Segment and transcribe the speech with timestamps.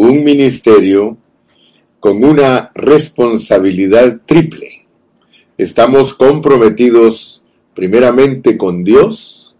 [0.00, 1.18] un ministerio
[1.98, 4.86] con una responsabilidad triple.
[5.58, 9.54] Estamos comprometidos primeramente con Dios,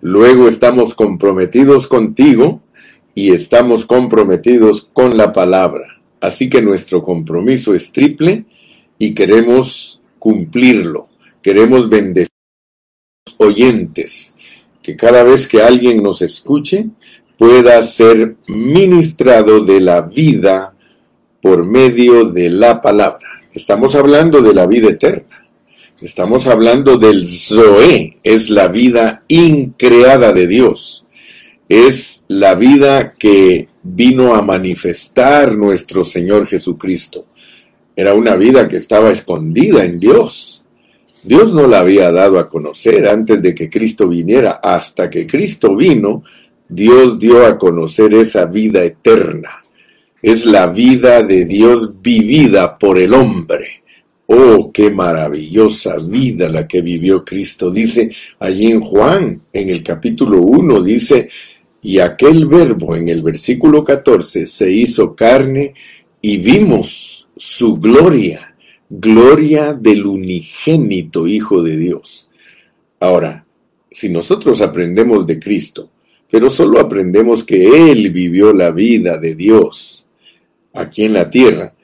[0.00, 2.62] luego estamos comprometidos contigo
[3.16, 6.00] y estamos comprometidos con la palabra.
[6.20, 8.44] Así que nuestro compromiso es triple
[8.96, 11.08] y queremos cumplirlo.
[11.42, 14.36] Queremos bendecir a los oyentes,
[14.82, 16.90] que cada vez que alguien nos escuche
[17.40, 20.74] pueda ser ministrado de la vida
[21.40, 23.26] por medio de la palabra.
[23.54, 25.48] Estamos hablando de la vida eterna.
[26.02, 31.06] Estamos hablando del Zoé, es la vida increada de Dios.
[31.66, 37.24] Es la vida que vino a manifestar nuestro Señor Jesucristo.
[37.96, 40.66] Era una vida que estaba escondida en Dios.
[41.22, 44.60] Dios no la había dado a conocer antes de que Cristo viniera.
[44.62, 46.22] Hasta que Cristo vino,
[46.74, 49.64] Dios dio a conocer esa vida eterna.
[50.22, 53.82] Es la vida de Dios vivida por el hombre.
[54.26, 57.70] Oh, qué maravillosa vida la que vivió Cristo.
[57.70, 61.28] Dice allí en Juan, en el capítulo 1, dice,
[61.82, 65.74] y aquel verbo en el versículo 14 se hizo carne
[66.20, 68.54] y vimos su gloria,
[68.88, 72.28] gloria del unigénito Hijo de Dios.
[73.00, 73.46] Ahora,
[73.90, 75.89] si nosotros aprendemos de Cristo,
[76.30, 80.08] pero solo aprendemos que Él vivió la vida de Dios
[80.72, 81.74] aquí en la tierra,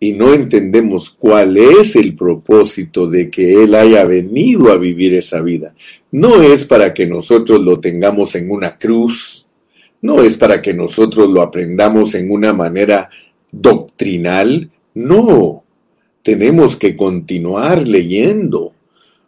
[0.00, 5.40] y no entendemos cuál es el propósito de que Él haya venido a vivir esa
[5.40, 5.74] vida.
[6.12, 9.48] No es para que nosotros lo tengamos en una cruz,
[10.00, 13.10] no es para que nosotros lo aprendamos en una manera
[13.50, 15.64] doctrinal, no,
[16.22, 18.72] tenemos que continuar leyendo,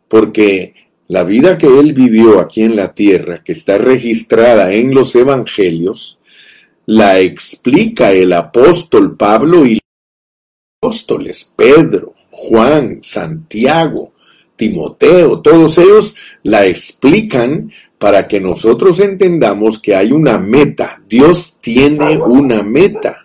[0.07, 0.75] porque
[1.11, 6.21] la vida que él vivió aquí en la tierra, que está registrada en los evangelios,
[6.87, 9.81] la explica el apóstol Pablo y los
[10.81, 14.13] apóstoles, Pedro, Juan, Santiago,
[14.55, 21.03] Timoteo, todos ellos la explican para que nosotros entendamos que hay una meta.
[21.09, 23.25] Dios tiene una meta.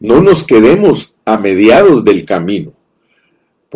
[0.00, 2.75] No nos quedemos a mediados del camino.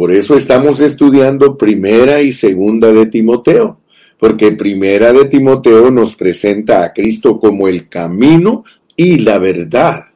[0.00, 3.80] Por eso estamos estudiando primera y segunda de Timoteo,
[4.18, 8.64] porque primera de Timoteo nos presenta a Cristo como el camino
[8.96, 10.06] y la verdad.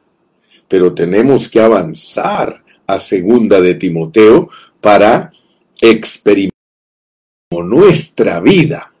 [0.67, 4.49] Pero tenemos que avanzar a segunda de Timoteo
[4.81, 5.31] para
[5.79, 6.55] experimentar
[7.51, 8.91] nuestra vida.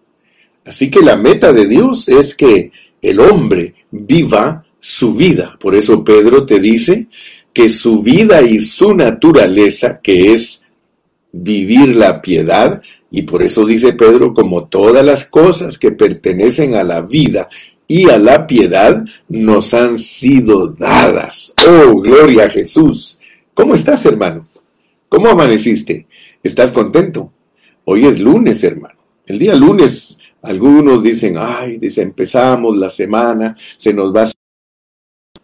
[0.65, 2.69] Así que la meta de Dios es que
[3.01, 5.57] el hombre viva su vida.
[5.59, 7.07] Por eso Pedro te dice
[7.51, 10.61] que su vida y su naturaleza, que es
[11.37, 12.81] vivir la piedad,
[13.11, 17.49] y por eso dice Pedro, como todas las cosas que pertenecen a la vida
[17.87, 21.53] y a la piedad, nos han sido dadas.
[21.67, 23.19] Oh, gloria a Jesús.
[23.53, 24.47] ¿Cómo estás, hermano?
[25.09, 26.07] ¿Cómo amaneciste?
[26.41, 27.31] ¿Estás contento?
[27.83, 28.95] Hoy es lunes, hermano.
[29.25, 34.31] El día lunes, algunos dicen, ay, empezamos la semana, se nos va a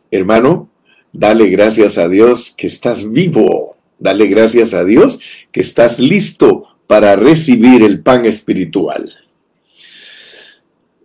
[0.09, 0.69] Hermano,
[1.13, 3.77] dale gracias a Dios que estás vivo.
[4.01, 5.19] Dale gracias a Dios
[5.51, 9.07] que estás listo para recibir el pan espiritual.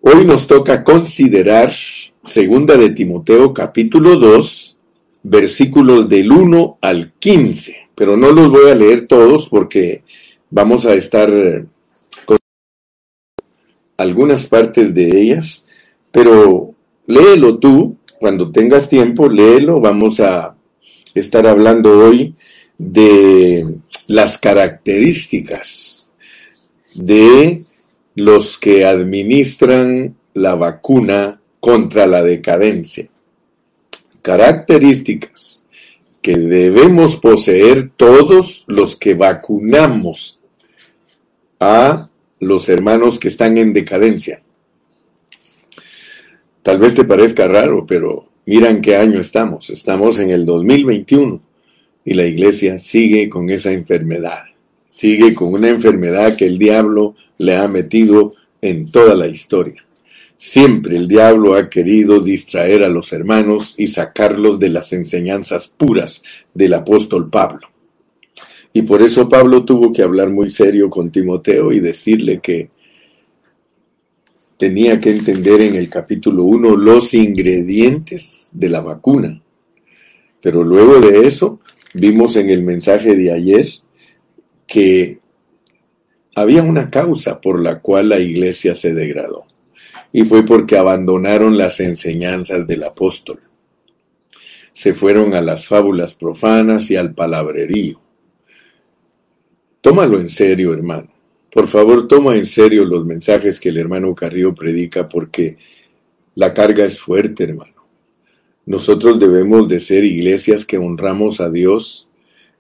[0.00, 1.74] Hoy nos toca considerar
[2.24, 4.80] segunda de Timoteo capítulo 2,
[5.24, 10.02] versículos del 1 al 15, pero no los voy a leer todos porque
[10.48, 11.30] vamos a estar
[12.24, 12.38] con
[13.98, 15.66] algunas partes de ellas,
[16.10, 16.74] pero
[17.06, 19.82] léelo tú cuando tengas tiempo, léelo.
[19.82, 20.56] Vamos a
[21.14, 22.34] estar hablando hoy
[22.78, 26.10] de las características
[26.94, 27.60] de
[28.14, 33.08] los que administran la vacuna contra la decadencia.
[34.22, 35.64] Características
[36.22, 40.40] que debemos poseer todos los que vacunamos
[41.60, 42.08] a
[42.40, 44.42] los hermanos que están en decadencia.
[46.62, 49.70] Tal vez te parezca raro, pero mira en qué año estamos.
[49.70, 51.45] Estamos en el 2021
[52.06, 54.44] y la iglesia sigue con esa enfermedad.
[54.88, 58.32] Sigue con una enfermedad que el diablo le ha metido
[58.62, 59.84] en toda la historia.
[60.36, 66.22] Siempre el diablo ha querido distraer a los hermanos y sacarlos de las enseñanzas puras
[66.54, 67.66] del apóstol Pablo.
[68.72, 72.70] Y por eso Pablo tuvo que hablar muy serio con Timoteo y decirle que
[74.56, 79.42] tenía que entender en el capítulo 1 los ingredientes de la vacuna.
[80.40, 81.58] Pero luego de eso,
[81.96, 83.66] vimos en el mensaje de ayer
[84.66, 85.18] que
[86.34, 89.46] había una causa por la cual la iglesia se degradó.
[90.12, 93.40] Y fue porque abandonaron las enseñanzas del apóstol.
[94.72, 97.98] se fueron a las fábulas profanas y al palabrerío.
[99.80, 101.08] Tómalo en serio, hermano.
[101.50, 105.56] Por favor, toma en serio los mensajes que el hermano Carrillo predica porque
[106.34, 107.75] la carga es fuerte, hermano.
[108.66, 112.08] Nosotros debemos de ser iglesias que honramos a Dios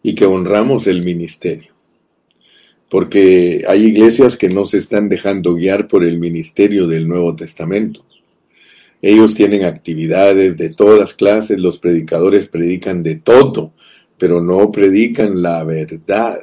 [0.04, 1.72] y que honramos el ministerio.
[2.88, 8.04] Porque hay iglesias que no se están dejando guiar por el ministerio del Nuevo Testamento.
[9.02, 13.72] Ellos tienen actividades de todas clases, los predicadores predican de todo,
[14.16, 16.38] pero no predican la verdad.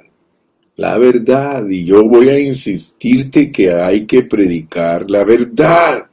[0.76, 6.10] La verdad, y yo voy a insistirte que hay que predicar la verdad.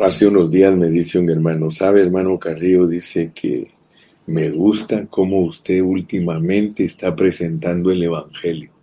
[0.00, 2.86] Hace unos días me dice un hermano, ¿sabe hermano Carrillo?
[2.86, 3.68] Dice que
[4.26, 8.74] me gusta cómo usted últimamente está presentando el Evangelio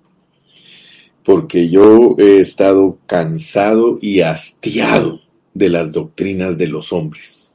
[1.23, 5.21] porque yo he estado cansado y hastiado
[5.53, 7.53] de las doctrinas de los hombres.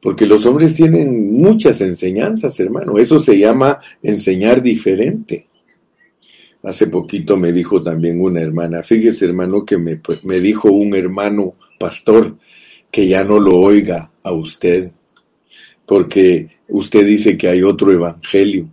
[0.00, 2.98] Porque los hombres tienen muchas enseñanzas, hermano.
[2.98, 5.48] Eso se llama enseñar diferente.
[6.62, 11.54] Hace poquito me dijo también una hermana, fíjese hermano que me, me dijo un hermano
[11.78, 12.36] pastor
[12.90, 14.90] que ya no lo oiga a usted,
[15.86, 18.68] porque usted dice que hay otro evangelio.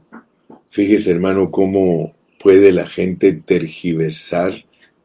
[0.70, 2.14] Fíjese hermano cómo
[2.46, 4.54] ¿Puede la gente tergiversar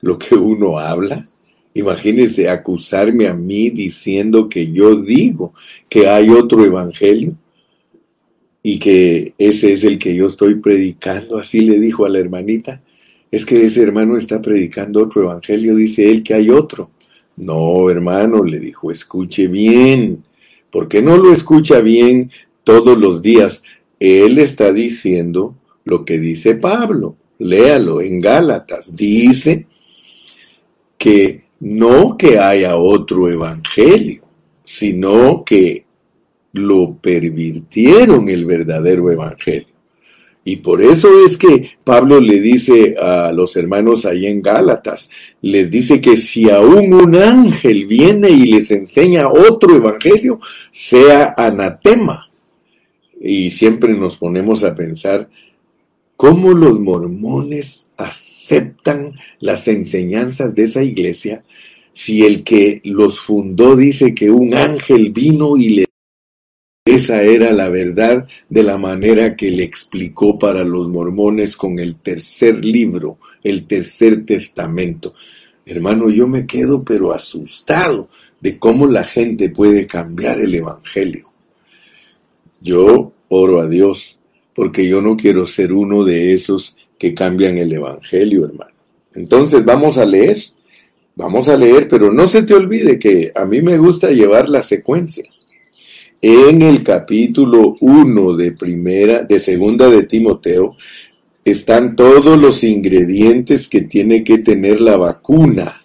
[0.02, 1.24] lo que uno habla?
[1.72, 5.54] Imagínese acusarme a mí diciendo que yo digo
[5.88, 7.34] que hay otro evangelio
[8.62, 11.38] y que ese es el que yo estoy predicando.
[11.38, 12.82] Así le dijo a la hermanita.
[13.30, 16.90] Es que ese hermano está predicando otro evangelio, dice él que hay otro.
[17.36, 20.24] No, hermano, le dijo, escuche bien.
[20.70, 22.30] ¿Por qué no lo escucha bien
[22.64, 23.62] todos los días?
[23.98, 25.54] Él está diciendo
[25.84, 29.66] lo que dice Pablo léalo en Gálatas, dice
[30.96, 34.22] que no que haya otro evangelio,
[34.64, 35.84] sino que
[36.52, 39.69] lo pervirtieron el verdadero evangelio.
[40.50, 45.08] Y por eso es que Pablo le dice a los hermanos ahí en Gálatas,
[45.42, 50.40] les dice que si aún un ángel viene y les enseña otro evangelio,
[50.72, 52.28] sea anatema.
[53.20, 55.28] Y siempre nos ponemos a pensar,
[56.16, 61.44] cómo los mormones aceptan las enseñanzas de esa iglesia
[61.92, 65.89] si el que los fundó dice que un ángel vino y le
[66.94, 71.96] esa era la verdad de la manera que le explicó para los mormones con el
[71.96, 75.14] tercer libro, el tercer testamento.
[75.64, 78.08] Hermano, yo me quedo pero asustado
[78.40, 81.30] de cómo la gente puede cambiar el Evangelio.
[82.60, 84.18] Yo oro a Dios
[84.54, 88.74] porque yo no quiero ser uno de esos que cambian el Evangelio, hermano.
[89.14, 90.38] Entonces vamos a leer,
[91.14, 94.62] vamos a leer, pero no se te olvide que a mí me gusta llevar la
[94.62, 95.24] secuencia.
[96.22, 100.76] En el capítulo 1 de primera, de segunda de Timoteo,
[101.42, 105.80] están todos los ingredientes que tiene que tener la vacuna.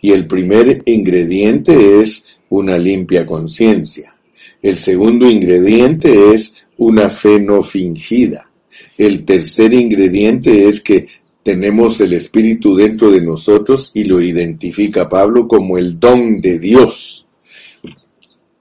[0.00, 4.16] Y el primer ingrediente es una limpia conciencia.
[4.62, 8.50] El segundo ingrediente es una fe no fingida.
[8.96, 11.06] El tercer ingrediente es que
[11.42, 17.28] tenemos el Espíritu dentro de nosotros y lo identifica Pablo como el don de Dios.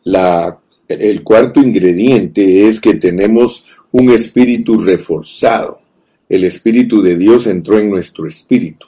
[0.04, 0.60] La,
[1.00, 5.80] el cuarto ingrediente es que tenemos un espíritu reforzado.
[6.28, 8.88] El Espíritu de Dios entró en nuestro espíritu.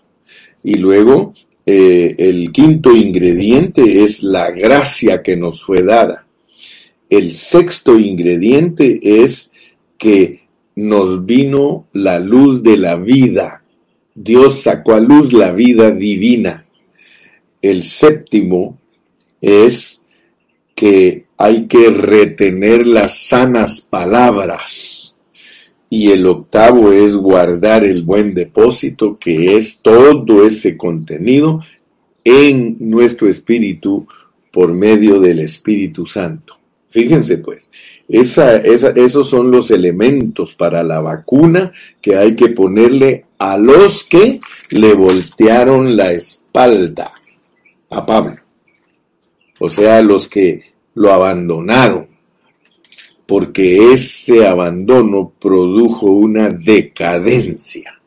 [0.63, 1.33] Y luego
[1.65, 6.25] eh, el quinto ingrediente es la gracia que nos fue dada.
[7.09, 9.51] El sexto ingrediente es
[9.97, 13.63] que nos vino la luz de la vida.
[14.15, 16.65] Dios sacó a luz la vida divina.
[17.61, 18.79] El séptimo
[19.41, 20.03] es
[20.73, 25.15] que hay que retener las sanas palabras.
[25.89, 31.61] Y el octavo es guardar el buen depósito, que es todo ese contenido
[32.23, 34.07] en nuestro espíritu
[34.51, 36.57] por medio del Espíritu Santo.
[36.89, 37.69] Fíjense pues,
[38.07, 44.39] esos son los elementos para la vacuna que hay que ponerle a los que
[44.69, 47.11] le voltearon la espalda
[47.89, 48.37] a Pablo.
[49.59, 52.07] O sea, los que lo abandonaron.
[53.25, 58.01] Porque ese abandono produjo una decadencia.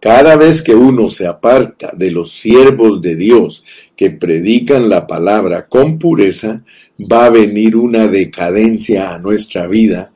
[0.00, 3.64] Cada vez que uno se aparta de los siervos de Dios
[3.96, 6.62] que predican la palabra con pureza,
[7.00, 10.12] va a venir una decadencia a nuestra vida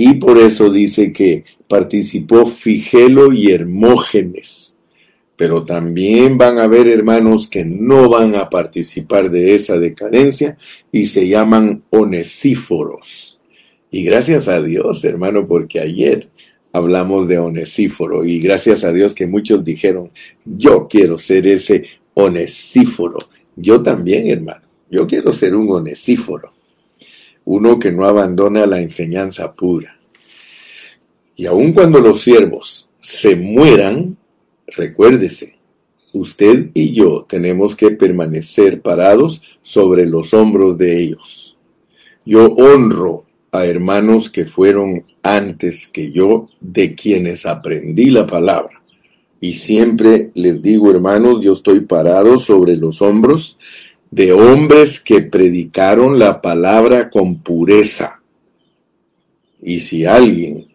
[0.00, 4.67] y por eso dice que participó Figelo y Hermógenes.
[5.38, 10.58] Pero también van a haber hermanos que no van a participar de esa decadencia
[10.90, 13.38] y se llaman onesíforos.
[13.88, 16.28] Y gracias a Dios, hermano, porque ayer
[16.72, 20.10] hablamos de onesíforo y gracias a Dios que muchos dijeron,
[20.44, 23.18] yo quiero ser ese onesíforo.
[23.54, 26.52] Yo también, hermano, yo quiero ser un onesíforo,
[27.44, 29.96] uno que no abandona la enseñanza pura.
[31.36, 34.17] Y aun cuando los siervos se mueran,
[34.76, 35.56] Recuérdese,
[36.12, 41.56] usted y yo tenemos que permanecer parados sobre los hombros de ellos.
[42.24, 48.82] Yo honro a hermanos que fueron antes que yo, de quienes aprendí la palabra.
[49.40, 53.58] Y siempre les digo, hermanos, yo estoy parado sobre los hombros
[54.10, 58.20] de hombres que predicaron la palabra con pureza.
[59.62, 60.67] Y si alguien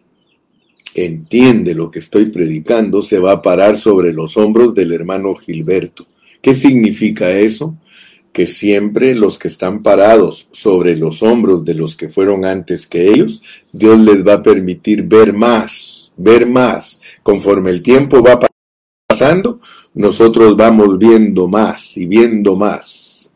[0.94, 6.06] entiende lo que estoy predicando, se va a parar sobre los hombros del hermano Gilberto.
[6.40, 7.76] ¿Qué significa eso?
[8.32, 13.08] Que siempre los que están parados sobre los hombros de los que fueron antes que
[13.08, 17.00] ellos, Dios les va a permitir ver más, ver más.
[17.22, 18.40] Conforme el tiempo va
[19.08, 19.60] pasando,
[19.94, 23.30] nosotros vamos viendo más y viendo más.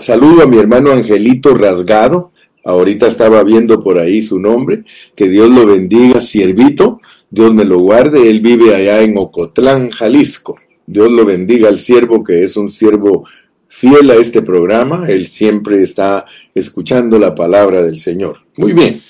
[0.00, 2.32] Saludo a mi hermano Angelito Rasgado,
[2.68, 4.84] Ahorita estaba viendo por ahí su nombre.
[5.14, 7.00] Que Dios lo bendiga, siervito.
[7.30, 8.28] Dios me lo guarde.
[8.28, 10.54] Él vive allá en Ocotlán, Jalisco.
[10.86, 13.26] Dios lo bendiga al siervo, que es un siervo
[13.68, 15.06] fiel a este programa.
[15.08, 18.36] Él siempre está escuchando la palabra del Señor.
[18.58, 19.00] Muy bien.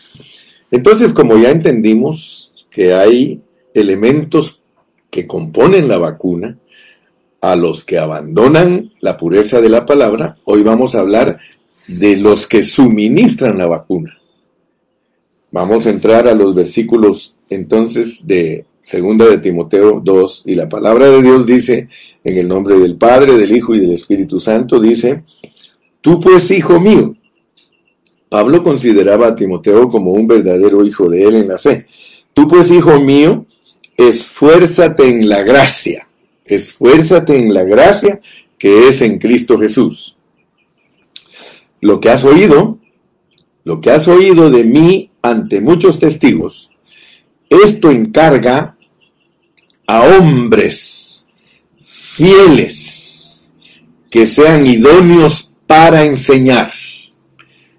[0.71, 3.41] Entonces, como ya entendimos que hay
[3.75, 4.63] elementos
[5.11, 6.57] que componen la vacuna,
[7.41, 11.39] a los que abandonan la pureza de la palabra, hoy vamos a hablar
[11.89, 14.17] de los que suministran la vacuna.
[15.51, 21.11] Vamos a entrar a los versículos entonces de segunda de Timoteo 2 y la palabra
[21.11, 21.89] de Dios dice
[22.23, 25.25] en el nombre del Padre, del Hijo y del Espíritu Santo dice,
[26.03, 27.15] tú pues hijo mío.
[28.29, 31.87] Pablo consideraba a Timoteo como un verdadero hijo de él en la fe.
[32.35, 33.47] Tú pues hijo mío,
[33.97, 36.07] esfuérzate en la gracia,
[36.45, 38.21] esfuérzate en la gracia
[38.59, 40.18] que es en Cristo Jesús
[41.81, 42.79] lo que has oído,
[43.65, 46.71] lo que has oído de mí ante muchos testigos,
[47.49, 48.77] esto encarga
[49.87, 51.27] a hombres
[51.83, 53.51] fieles
[54.11, 56.73] que sean idóneos para enseñar.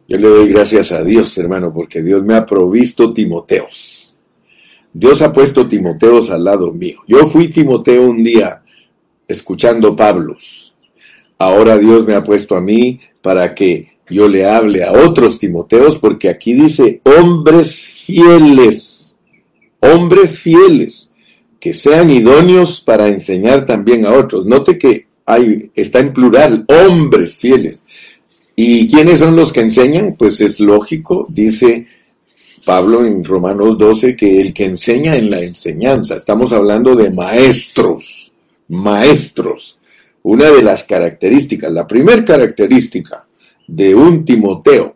[0.07, 4.15] Yo le doy gracias a Dios, hermano, porque Dios me ha provisto Timoteos.
[4.91, 6.99] Dios ha puesto Timoteos al lado mío.
[7.07, 8.63] Yo fui Timoteo un día
[9.27, 10.75] escuchando Pablos.
[11.39, 15.97] Ahora Dios me ha puesto a mí para que yo le hable a otros Timoteos,
[15.97, 19.15] porque aquí dice hombres fieles,
[19.79, 21.11] hombres fieles,
[21.59, 24.45] que sean idóneos para enseñar también a otros.
[24.45, 27.83] Note que hay, está en plural, hombres fieles.
[28.55, 30.15] ¿Y quiénes son los que enseñan?
[30.17, 31.87] Pues es lógico, dice
[32.65, 38.33] Pablo en Romanos 12, que el que enseña en la enseñanza, estamos hablando de maestros,
[38.67, 39.78] maestros.
[40.23, 43.27] Una de las características, la primera característica
[43.67, 44.95] de un Timoteo,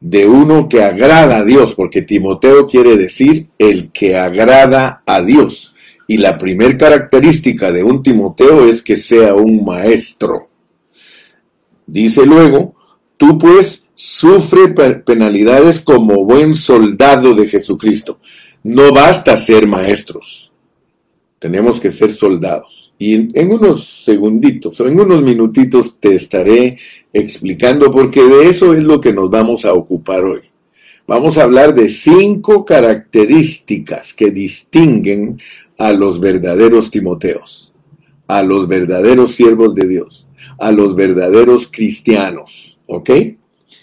[0.00, 5.74] de uno que agrada a Dios, porque Timoteo quiere decir el que agrada a Dios.
[6.06, 10.48] Y la primer característica de un Timoteo es que sea un maestro.
[11.86, 12.74] Dice luego,
[13.16, 14.68] tú pues sufre
[15.04, 18.18] penalidades como buen soldado de Jesucristo.
[18.64, 20.51] No basta ser maestros
[21.42, 22.94] tenemos que ser soldados.
[22.98, 26.78] Y en, unos segunditos o en unos minutitos te estaré
[27.12, 30.42] explicando porque de eso es lo que nos vamos a ocupar hoy.
[31.04, 35.40] Vamos a hablar de cinco características que distinguen
[35.78, 37.72] a los verdaderos Timoteos,
[38.28, 40.28] a los verdaderos siervos de Dios,
[40.60, 42.78] a los verdaderos cristianos.
[42.86, 43.10] ¿Ok?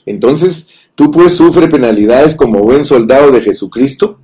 [0.06, 4.18] Entonces, tú pues sufre penalidades como buen soldado de Jesucristo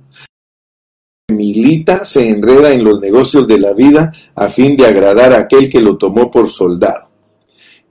[1.28, 5.68] milita se enreda en los negocios de la vida a fin de agradar a aquel
[5.68, 7.08] que lo tomó por soldado.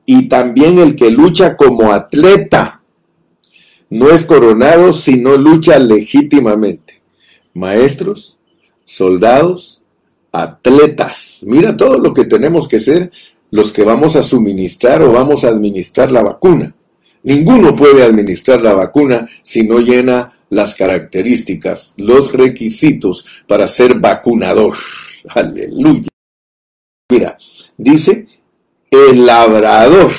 [0.05, 2.81] Y también el que lucha como atleta
[3.89, 7.01] no es coronado sino lucha legítimamente.
[7.53, 8.39] Maestros,
[8.85, 9.83] soldados,
[10.31, 11.43] atletas.
[11.45, 13.11] Mira todo lo que tenemos que ser
[13.51, 16.73] los que vamos a suministrar o vamos a administrar la vacuna.
[17.23, 24.75] Ninguno puede administrar la vacuna si no llena las características, los requisitos para ser vacunador.
[25.29, 26.09] Aleluya.
[27.11, 27.37] Mira,
[27.77, 28.27] dice
[28.89, 30.11] el labrador.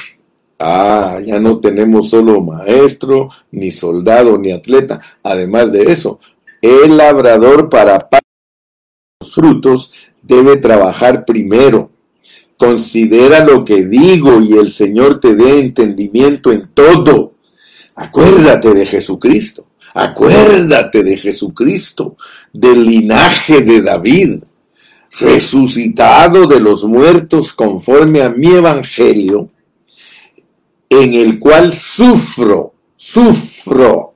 [0.58, 4.98] Ah, ya no tenemos solo maestro, ni soldado, ni atleta.
[5.22, 6.20] Además de eso,
[6.62, 8.08] el labrador para
[9.20, 11.90] los frutos debe trabajar primero
[12.56, 17.34] Considera lo que digo y el Señor te dé entendimiento en todo.
[17.94, 19.66] Acuérdate de Jesucristo.
[19.98, 22.18] Acuérdate de Jesucristo,
[22.52, 24.42] del linaje de David,
[25.18, 29.48] resucitado de los muertos conforme a mi evangelio,
[30.90, 34.12] en el cual sufro, sufro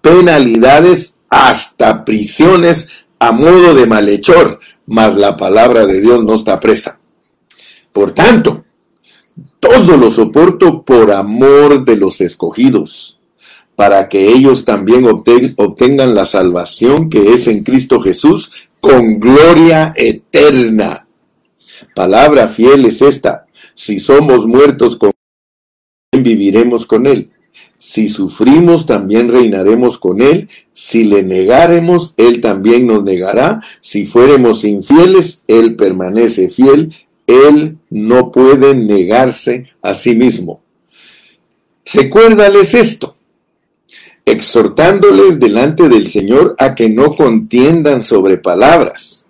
[0.00, 7.00] penalidades hasta prisiones a modo de malhechor, mas la palabra de Dios no está presa.
[7.92, 8.64] Por tanto,
[9.58, 13.19] todo lo soporto por amor de los escogidos,
[13.80, 21.06] para que ellos también obtengan la salvación que es en Cristo Jesús con gloria eterna.
[21.94, 23.46] Palabra fiel es esta.
[23.72, 25.12] Si somos muertos con
[26.12, 27.30] él, viviremos con él.
[27.78, 30.50] Si sufrimos, también reinaremos con él.
[30.74, 33.62] Si le negaremos, él también nos negará.
[33.80, 36.94] Si fuéramos infieles, él permanece fiel
[37.30, 40.62] él no puede negarse a sí mismo.
[41.92, 43.16] Recuérdales esto,
[44.24, 49.24] exhortándoles delante del Señor a que no contiendan sobre palabras,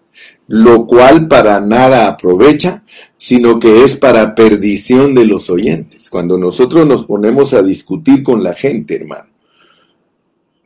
[0.49, 2.83] lo cual para nada aprovecha,
[3.17, 6.11] sino que es para perdición de los oyentes.
[6.11, 9.31] Cuando nosotros nos ponemos a discutir con la gente, hermano,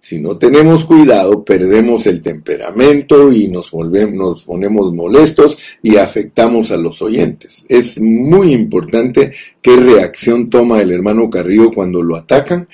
[0.04, 7.00] si no tenemos cuidado, perdemos el temperamento y nos, ponemos molestos y afectamos a los
[7.00, 7.64] oyentes.
[7.70, 12.68] Es muy importante qué reacción toma el hermano Carrillo cuando lo atacan,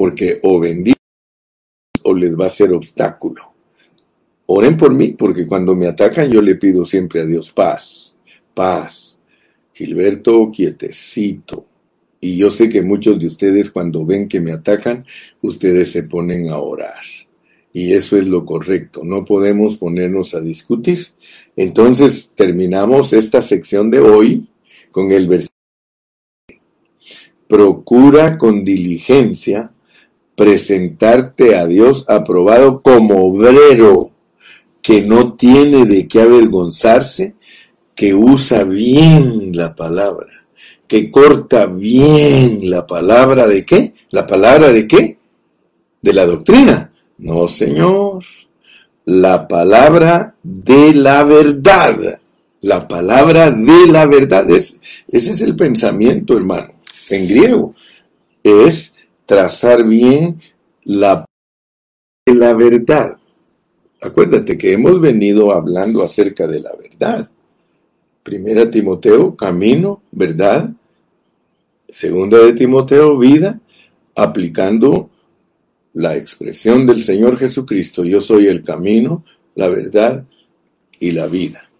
[0.00, 0.96] porque o bendice
[2.04, 3.52] o les va a ser obstáculo.
[4.46, 8.16] Oren por mí, porque cuando me atacan yo le pido siempre a Dios paz,
[8.54, 9.20] paz.
[9.74, 11.66] Gilberto, quietecito,
[12.18, 15.04] y yo sé que muchos de ustedes cuando ven que me atacan,
[15.42, 17.04] ustedes se ponen a orar.
[17.70, 21.08] Y eso es lo correcto, no podemos ponernos a discutir.
[21.56, 24.48] Entonces terminamos esta sección de hoy
[24.90, 25.58] con el versículo.
[27.46, 29.74] Procura con diligencia
[30.40, 34.10] presentarte a Dios aprobado como obrero
[34.80, 37.34] que no tiene de qué avergonzarse,
[37.94, 40.40] que usa bien la palabra
[40.90, 43.94] que corta bien la palabra de qué?
[44.10, 45.18] ¿La palabra de qué?
[46.02, 46.90] De la doctrina.
[47.18, 48.24] No, Señor.
[49.04, 52.18] La palabra de la verdad.
[52.62, 54.50] La palabra de la verdad.
[54.50, 56.72] Es, ese es el pensamiento, hermano.
[57.08, 57.72] En griego.
[58.42, 58.89] Es
[59.30, 60.40] trazar bien
[60.82, 61.24] la,
[62.26, 63.16] la verdad.
[64.02, 67.30] Acuérdate que hemos venido hablando acerca de la verdad.
[68.24, 70.72] Primera Timoteo, camino, verdad,
[71.88, 73.60] Segunda de Timoteo, vida,
[74.16, 75.10] aplicando
[75.94, 80.24] la expresión del Señor Jesucristo, yo soy el camino, la verdad
[80.98, 81.70] y la vida.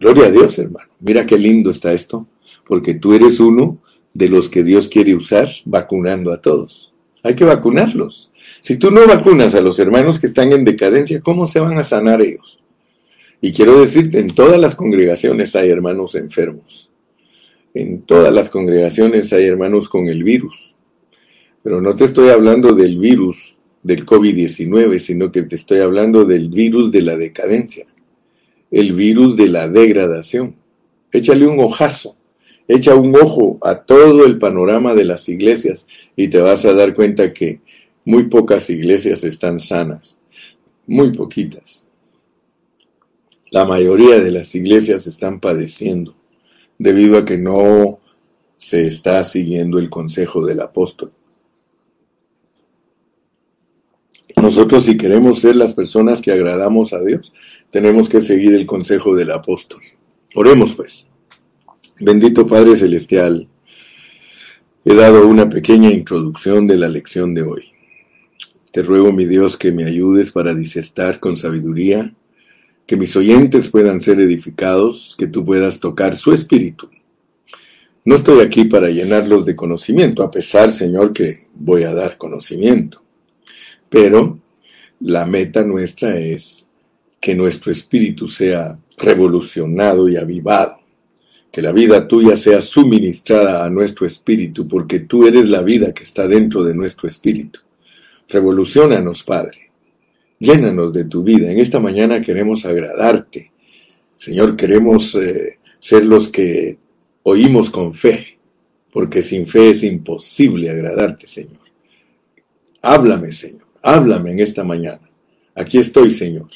[0.00, 0.90] Gloria a Dios, hermano.
[0.98, 2.26] Mira qué lindo está esto,
[2.66, 3.78] porque tú eres uno
[4.16, 6.94] de los que Dios quiere usar vacunando a todos.
[7.22, 8.30] Hay que vacunarlos.
[8.62, 11.84] Si tú no vacunas a los hermanos que están en decadencia, ¿cómo se van a
[11.84, 12.60] sanar ellos?
[13.42, 16.90] Y quiero decirte, en todas las congregaciones hay hermanos enfermos.
[17.74, 20.76] En todas las congregaciones hay hermanos con el virus.
[21.62, 26.48] Pero no te estoy hablando del virus del COVID-19, sino que te estoy hablando del
[26.48, 27.86] virus de la decadencia,
[28.70, 30.56] el virus de la degradación.
[31.12, 32.15] Échale un ojazo,
[32.68, 36.94] echa un ojo a todo el panorama de las iglesias y te vas a dar
[36.94, 37.60] cuenta que
[38.04, 40.18] muy pocas iglesias están sanas,
[40.86, 41.84] muy poquitas.
[43.50, 46.14] La mayoría de las iglesias están padeciendo
[46.78, 48.00] debido a que no
[48.56, 51.12] se está siguiendo el consejo del apóstol.
[54.36, 57.32] Nosotros si queremos ser las personas que agradamos a Dios,
[57.70, 59.82] tenemos que seguir el consejo del apóstol.
[60.34, 61.05] Oremos pues.
[61.98, 63.48] Bendito Padre Celestial,
[64.84, 67.72] he dado una pequeña introducción de la lección de hoy.
[68.70, 72.12] Te ruego, mi Dios, que me ayudes para disertar con sabiduría
[72.86, 76.90] que mis oyentes puedan ser edificados, que tú puedas tocar su espíritu.
[78.04, 83.02] No estoy aquí para llenarlos de conocimiento, a pesar, Señor, que voy a dar conocimiento.
[83.88, 84.38] Pero
[85.00, 86.68] la meta nuestra es
[87.18, 90.85] que nuestro espíritu sea revolucionado y avivado,
[91.56, 96.02] que la vida tuya sea suministrada a nuestro espíritu, porque tú eres la vida que
[96.02, 97.60] está dentro de nuestro espíritu.
[98.28, 99.70] Revolucionanos, Padre.
[100.38, 101.50] Llénanos de tu vida.
[101.50, 103.52] En esta mañana queremos agradarte.
[104.18, 106.76] Señor, queremos eh, ser los que
[107.22, 108.38] oímos con fe,
[108.92, 111.64] porque sin fe es imposible agradarte, Señor.
[112.82, 113.66] Háblame, Señor.
[113.80, 115.08] Háblame en esta mañana.
[115.54, 116.50] Aquí estoy, Señor.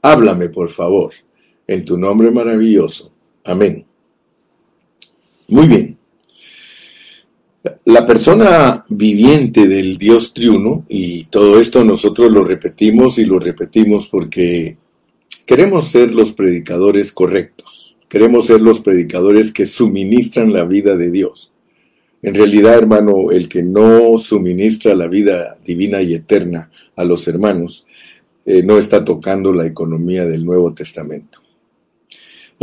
[0.00, 1.12] Háblame, por favor,
[1.66, 3.12] en tu nombre maravilloso.
[3.42, 3.84] Amén.
[5.48, 5.98] Muy bien.
[7.84, 14.06] La persona viviente del Dios triuno, y todo esto nosotros lo repetimos y lo repetimos
[14.08, 14.76] porque
[15.46, 21.52] queremos ser los predicadores correctos, queremos ser los predicadores que suministran la vida de Dios.
[22.20, 27.86] En realidad, hermano, el que no suministra la vida divina y eterna a los hermanos,
[28.46, 31.43] eh, no está tocando la economía del Nuevo Testamento.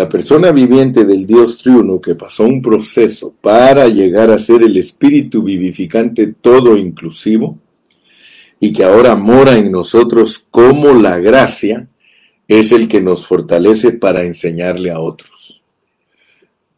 [0.02, 4.76] La persona viviente del Dios triuno que pasó un proceso para llegar a ser el
[4.76, 7.60] espíritu vivificante todo inclusivo
[8.60, 11.88] y que ahora mora en nosotros como la gracia,
[12.48, 15.66] es el que nos fortalece para enseñarle a otros.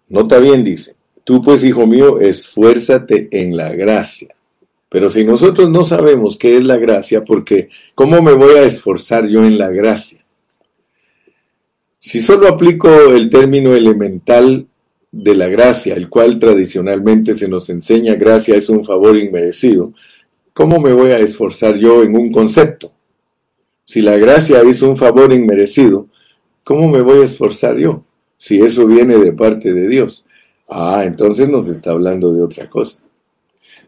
[0.10, 4.36] Nota bien, dice, tú pues, hijo mío, esfuérzate en la gracia.
[4.90, 9.30] Pero si nosotros no sabemos qué es la gracia, porque ¿cómo me voy a esforzar
[9.30, 10.23] yo en la gracia?
[12.06, 14.68] Si solo aplico el término elemental
[15.10, 19.94] de la gracia, el cual tradicionalmente se nos enseña gracia es un favor inmerecido,
[20.52, 22.92] ¿cómo me voy a esforzar yo en un concepto?
[23.86, 26.08] Si la gracia es un favor inmerecido,
[26.66, 28.04] ¿cómo me voy a esforzar yo?
[28.38, 30.26] Si eso viene de parte de Dios.
[30.68, 33.02] Ah, entonces nos está hablando de otra cosa.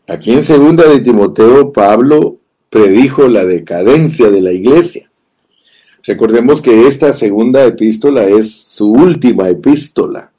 [0.07, 2.37] Aquí en segunda de Timoteo, Pablo
[2.69, 5.11] predijo la decadencia de la iglesia.
[6.05, 10.31] Recordemos que esta segunda epístola es su última epístola.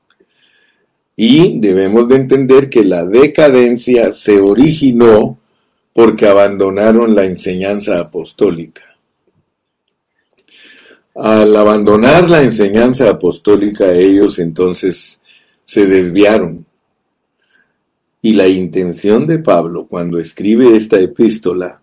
[1.16, 5.38] Y debemos de entender que la decadencia se originó
[5.92, 8.82] porque abandonaron la enseñanza apostólica.
[11.14, 15.22] Al abandonar la enseñanza apostólica, ellos entonces
[15.64, 16.66] se desviaron.
[18.20, 21.80] Y la intención de Pablo cuando escribe esta epístola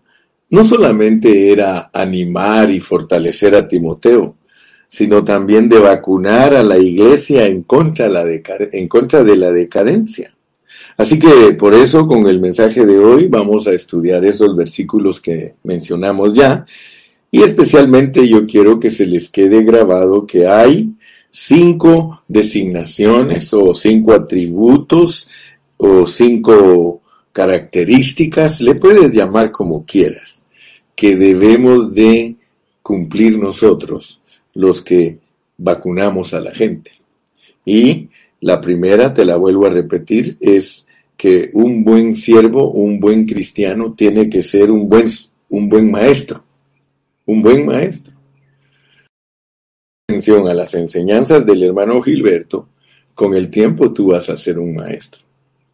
[0.50, 4.36] no solamente era animar y fortalecer a Timoteo,
[4.88, 10.32] sino también de vacunar a la iglesia en contra, de la decadencia.
[10.96, 15.56] Así que por eso con el mensaje de hoy vamos a estudiar esos versículos que
[15.64, 16.64] mencionamos ya
[17.32, 20.92] y especialmente yo quiero que se les quede grabado que hay
[21.28, 25.28] cinco designaciones o cinco atributos
[25.76, 27.02] o cinco
[27.32, 30.33] características, le puedes llamar como quieras
[30.94, 32.36] que debemos de
[32.82, 34.22] cumplir nosotros,
[34.54, 35.18] los que
[35.56, 36.92] vacunamos a la gente.
[37.64, 38.08] Y
[38.40, 43.94] la primera, te la vuelvo a repetir, es que un buen siervo, un buen cristiano,
[43.96, 45.06] tiene que ser un buen,
[45.48, 46.44] un buen maestro.
[47.26, 48.14] Un buen maestro.
[50.06, 52.68] Atención a las enseñanzas del hermano Gilberto,
[53.14, 55.22] con el tiempo tú vas a ser un maestro.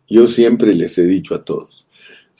[0.08, 1.86] Yo siempre les he dicho a todos,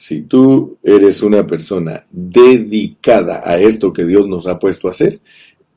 [0.01, 5.19] si tú eres una persona dedicada a esto que Dios nos ha puesto a hacer,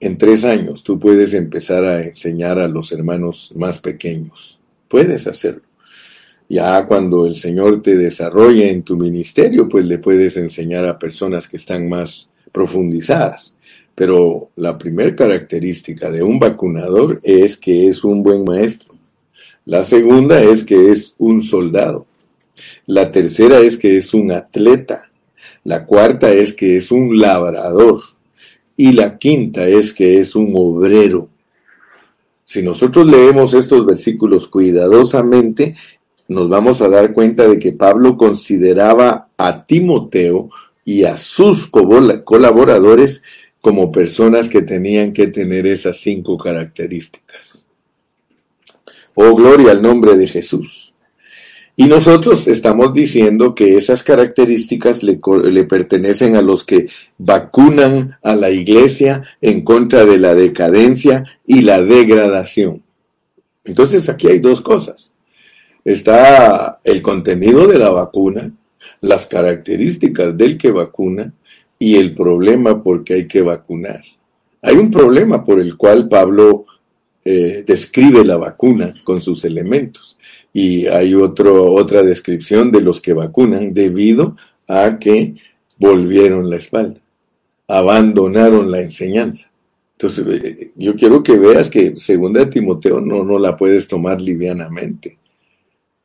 [0.00, 4.62] en tres años tú puedes empezar a enseñar a los hermanos más pequeños.
[4.88, 5.64] Puedes hacerlo.
[6.48, 11.46] Ya cuando el Señor te desarrolle en tu ministerio, pues le puedes enseñar a personas
[11.46, 13.56] que están más profundizadas.
[13.94, 18.94] Pero la primera característica de un vacunador es que es un buen maestro.
[19.66, 22.06] La segunda es que es un soldado.
[22.86, 25.10] La tercera es que es un atleta.
[25.64, 28.00] La cuarta es que es un labrador.
[28.76, 31.28] Y la quinta es que es un obrero.
[32.44, 35.74] Si nosotros leemos estos versículos cuidadosamente,
[36.28, 40.50] nos vamos a dar cuenta de que Pablo consideraba a Timoteo
[40.84, 43.22] y a sus colaboradores
[43.60, 47.66] como personas que tenían que tener esas cinco características.
[49.14, 50.93] Oh, gloria al nombre de Jesús.
[51.76, 55.18] Y nosotros estamos diciendo que esas características le,
[55.64, 56.87] pertenecen a los que
[57.18, 62.82] vacunan a la iglesia en contra de la decadencia y la degradación.
[63.64, 65.12] Entonces aquí hay dos cosas.
[65.84, 68.52] Está el contenido de la vacuna,
[69.00, 71.32] las características del que vacuna
[71.76, 74.02] y el problema por qué hay que vacunar.
[74.62, 76.66] Hay un problema por el cual Pablo
[77.24, 80.16] eh, describe la vacuna con sus elementos
[80.56, 84.36] y hay otro, otra descripción de los que vacunan debido
[84.68, 85.34] a que
[85.78, 87.00] volvieron la espalda,
[87.66, 89.50] abandonaron la enseñanza.
[89.98, 94.22] Entonces, eh, yo quiero que veas que segunda de Timoteo no, no la puedes tomar
[94.22, 95.18] livianamente,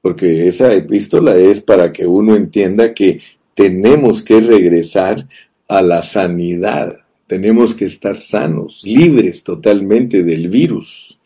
[0.02, 3.22] porque esa epístola es para que uno entienda que
[3.54, 5.28] tenemos que regresar
[5.68, 11.20] a la sanidad, tenemos que estar sanos, libres totalmente del virus.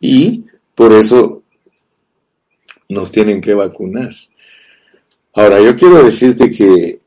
[0.00, 0.44] Y
[0.76, 1.41] por eso
[2.92, 4.10] nos tienen que vacunar.
[5.34, 6.98] Ahora, yo quiero decirte que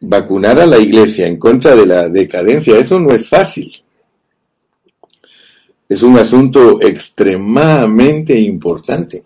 [0.00, 3.72] vacunar a la iglesia en contra de la decadencia, eso no es fácil.
[5.88, 9.24] es un asunto extremadamente importante.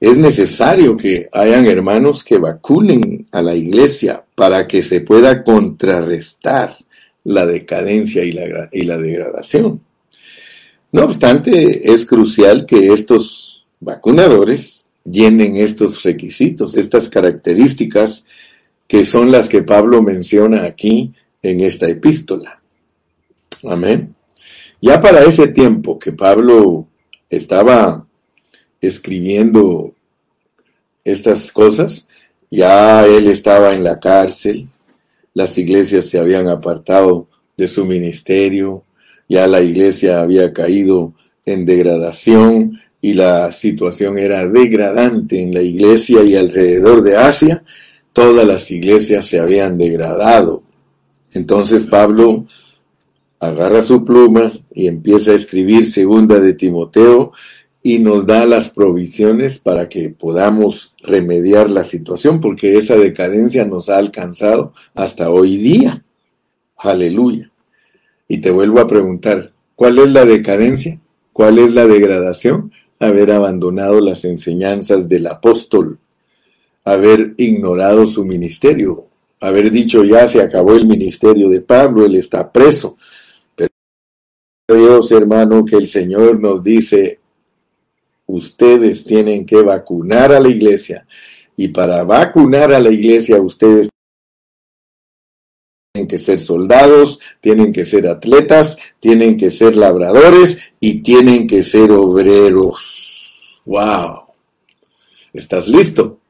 [0.00, 6.76] Es necesario que hayan hermanos que vacunen a la iglesia para que se pueda contrarrestar
[7.24, 9.80] la decadencia y la, degradación.
[10.92, 13.47] No obstante, es crucial que estos
[13.80, 18.24] vacunadores llenen estos requisitos, estas características
[18.86, 21.12] que son las que Pablo menciona aquí
[21.42, 22.60] en esta epístola.
[23.64, 24.14] Amén.
[24.80, 26.86] Ya para ese tiempo que Pablo
[27.28, 28.06] estaba
[28.80, 29.94] escribiendo
[31.04, 32.08] estas cosas,
[32.50, 34.68] ya él estaba en la cárcel,
[35.34, 38.84] las iglesias se habían apartado de su ministerio,
[39.28, 41.12] ya la iglesia había caído
[41.44, 47.62] en degradación y la situación era degradante en la iglesia y alrededor de Asia,
[48.12, 50.62] todas las iglesias se habían degradado.
[51.32, 52.46] Entonces Pablo
[53.40, 57.32] agarra su pluma y empieza a escribir segunda de Timoteo
[57.82, 63.88] y nos da las provisiones para que podamos remediar la situación, porque esa decadencia nos
[63.88, 66.04] ha alcanzado hasta hoy día.
[66.76, 67.50] Aleluya.
[68.26, 71.00] Y te vuelvo a preguntar, ¿cuál es la decadencia?
[71.32, 72.72] ¿Cuál es la degradación?
[73.00, 75.98] Haber abandonado las enseñanzas del apóstol,
[76.84, 79.06] haber ignorado su ministerio,
[79.40, 82.96] haber dicho ya se acabó el ministerio de Pablo, él está preso,
[84.70, 87.20] Dios, hermano, que el Señor nos dice,
[88.26, 91.06] ustedes tienen que vacunar a la iglesia.
[91.56, 93.88] Y para vacunar a la iglesia, ustedes
[96.06, 101.90] que ser soldados, tienen que ser atletas, tienen que ser labradores y tienen que ser
[101.90, 103.62] obreros.
[103.64, 104.24] ¡Wow!
[105.32, 106.20] ¿Estás listo?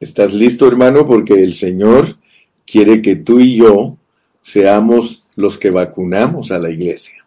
[0.00, 1.06] ¿Estás listo, hermano?
[1.06, 2.18] Porque el Señor
[2.66, 3.96] quiere que tú y yo
[4.42, 7.24] seamos los que vacunamos a la iglesia.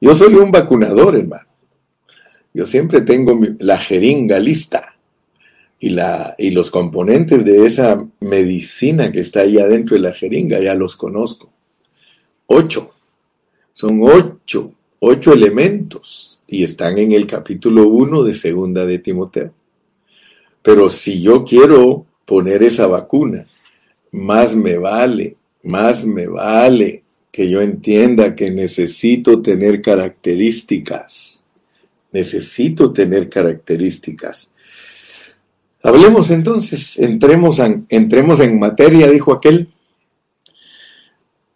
[0.00, 1.46] Yo soy un vacunador, hermano.
[2.54, 4.97] Yo siempre tengo la jeringa lista
[5.80, 10.60] y, la, y los componentes de esa medicina que está ahí adentro de la jeringa,
[10.60, 11.50] ya los conozco.
[12.46, 12.92] Ocho.
[13.72, 19.52] Son ocho, ocho elementos y están en el capítulo uno de Segunda de Timoteo.
[20.62, 23.46] Pero si yo quiero poner esa vacuna,
[24.12, 31.44] más me vale, más me vale que yo entienda que necesito tener características.
[32.10, 34.50] Necesito tener características.
[35.82, 39.68] Hablemos entonces, entremos en, entremos en materia, dijo aquel.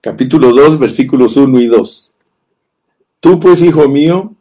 [0.00, 2.14] Capítulo 2, versículos 1 y 2.
[3.20, 4.34] Tú pues, hijo mío,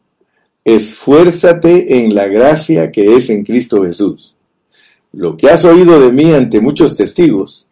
[0.63, 4.35] esfuérzate en la gracia que es en Cristo Jesús.
[5.11, 7.67] Lo que has oído de mí ante muchos testigos,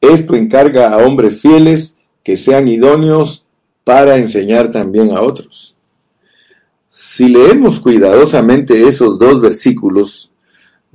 [0.00, 3.46] esto encarga a hombres fieles que sean idóneos
[3.84, 5.74] para enseñar también a otros.
[6.88, 10.30] Si leemos cuidadosamente esos dos versículos,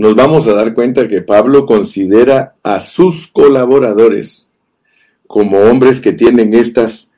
[0.04, 4.52] nos vamos a dar cuenta que Pablo considera a sus colaboradores
[5.28, 7.14] como hombres que tienen estas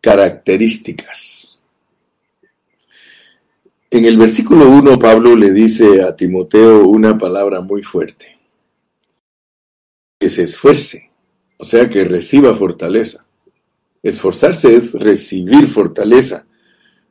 [0.00, 1.60] características.
[3.90, 8.38] En el versículo 1 Pablo le dice a Timoteo una palabra muy fuerte,
[10.20, 11.10] que se esfuerce,
[11.56, 13.26] o sea, que reciba fortaleza.
[14.00, 16.46] Esforzarse es recibir fortaleza,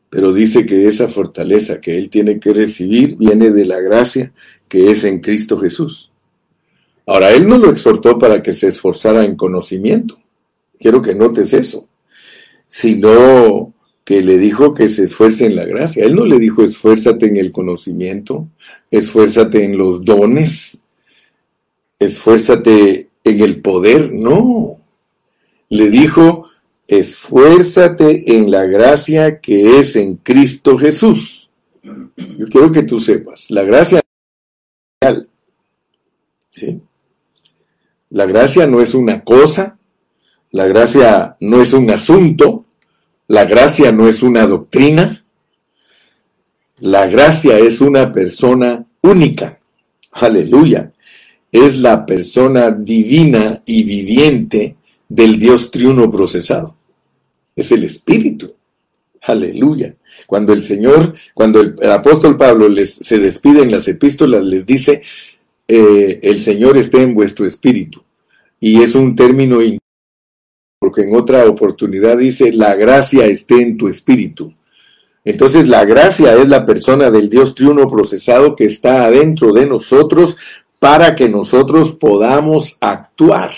[0.10, 4.32] pero dice que esa fortaleza que él tiene que recibir viene de la gracia
[4.72, 6.10] que es en Cristo Jesús.
[7.06, 10.18] Ahora, él no lo exhortó para que se esforzara en conocimiento.
[10.80, 11.90] Quiero que notes eso.
[12.68, 13.74] Sino
[14.06, 16.06] que le dijo que se esfuerce en la gracia.
[16.06, 18.48] Él no le dijo esfuérzate en el conocimiento,
[18.90, 20.82] esfuérzate en los dones,
[22.00, 24.14] esfuérzate en el poder.
[24.14, 24.78] No.
[25.68, 26.50] Le dijo,
[26.88, 31.52] esfuérzate en la gracia que es en Cristo Jesús.
[31.84, 34.01] Yo quiero que tú sepas, la gracia
[38.10, 39.80] La gracia no es una cosa,
[40.52, 42.66] la gracia no es un asunto,
[43.28, 45.26] la gracia no es una doctrina,
[46.80, 49.60] la gracia es una persona única.
[50.12, 50.92] Aleluya.
[51.52, 56.76] Es la persona divina y viviente del Dios triuno procesado
[57.56, 58.54] es el Espíritu.
[59.22, 59.96] Aleluya.
[60.26, 65.02] Cuando el Señor, cuando el, apóstol Pablo les, se despide en las epístolas, les dice,
[65.68, 68.04] eh, el Señor esté en vuestro espíritu.
[68.60, 69.60] Y es un término,
[70.80, 74.54] porque en otra oportunidad dice, la gracia esté en tu espíritu.
[75.24, 80.36] Entonces la gracia es la persona del Dios triuno procesado que está adentro de nosotros
[80.80, 83.52] para que nosotros podamos actuar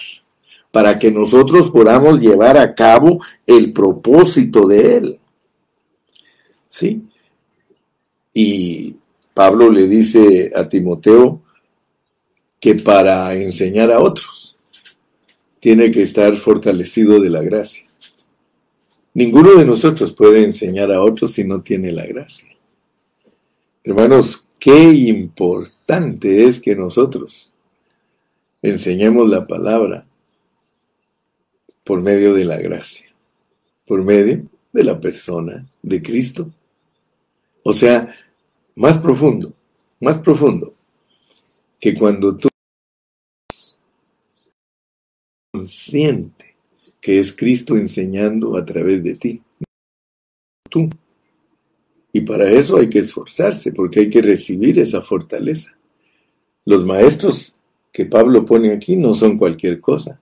[0.73, 5.19] para que nosotros podamos llevar a cabo el propósito de Él.
[6.73, 7.03] ¿Sí?
[8.33, 8.95] Y
[9.31, 11.43] Pablo le dice a Timoteo
[12.59, 14.57] que para enseñar a otros
[15.59, 17.85] tiene que estar fortalecido de la gracia.
[19.13, 22.49] Ninguno de nosotros puede enseñar a otros si no tiene la gracia.
[23.83, 27.51] Hermanos, qué importante es que nosotros
[28.63, 30.07] enseñemos la palabra
[31.83, 33.13] por medio de la gracia,
[33.85, 36.49] por medio de la persona de Cristo.
[37.63, 38.15] O sea,
[38.75, 39.53] más profundo,
[39.99, 40.73] más profundo,
[41.79, 42.49] que cuando tú
[45.51, 46.53] consciente
[47.03, 49.41] que es Cristo enseñando a través de ti.
[50.69, 50.89] Tú.
[52.13, 55.77] Y para eso hay que esforzarse, porque hay que recibir esa fortaleza.
[56.63, 57.57] Los maestros
[57.91, 60.21] que Pablo pone aquí no son cualquier cosa.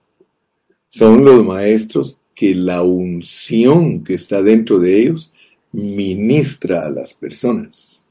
[0.88, 5.31] Son los maestros que la unción que está dentro de ellos
[5.72, 8.04] ministra a las personas.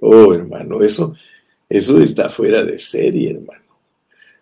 [0.00, 1.14] Oh, hermano, eso,
[1.68, 3.62] eso está fuera de serie, hermano.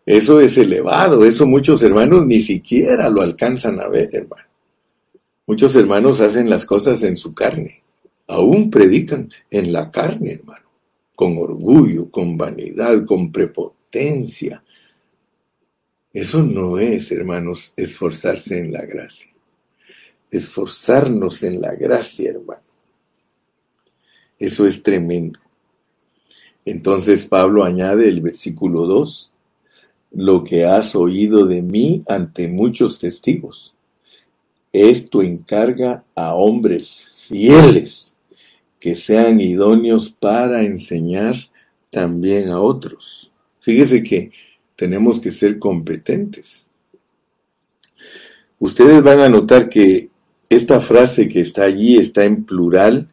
[0.06, 4.48] Eso es elevado, eso muchos hermanos ni siquiera lo alcanzan a ver, hermano.
[5.46, 7.82] Muchos hermanos hacen las cosas en su carne,
[8.26, 10.66] aún predican en la carne, hermano,
[11.14, 14.62] con orgullo, con vanidad, con prepotencia.
[16.12, 19.29] Eso no es, hermanos, esforzarse en la gracia.
[20.30, 22.62] Esforzarnos en la gracia, hermano.
[24.38, 25.38] Eso es tremendo.
[26.64, 29.32] Entonces Pablo añade el versículo 2,
[30.12, 33.74] lo que has oído de mí ante muchos testigos.
[34.72, 38.16] Esto encarga a hombres fieles
[38.78, 41.36] que sean idóneos para enseñar
[41.90, 43.30] también a otros.
[43.60, 44.30] Fíjese que
[44.76, 46.70] tenemos que ser competentes.
[48.58, 50.09] Ustedes van a notar que
[50.50, 53.08] esta frase que está allí está en plural,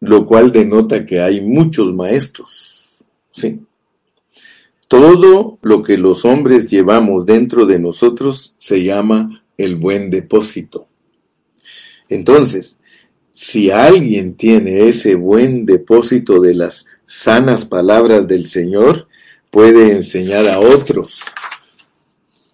[0.00, 3.04] lo cual denota que hay muchos maestros.
[3.32, 3.60] ¿sí?
[4.86, 10.86] Todo lo que los hombres llevamos dentro de nosotros se llama el buen depósito.
[12.08, 12.80] Entonces,
[13.32, 19.08] si alguien tiene ese buen depósito de las sanas palabras del Señor,
[19.50, 21.22] puede enseñar a otros,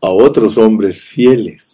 [0.00, 1.73] a otros hombres fieles.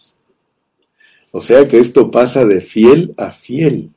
[1.31, 3.91] O sea que esto pasa de fiel a fiel.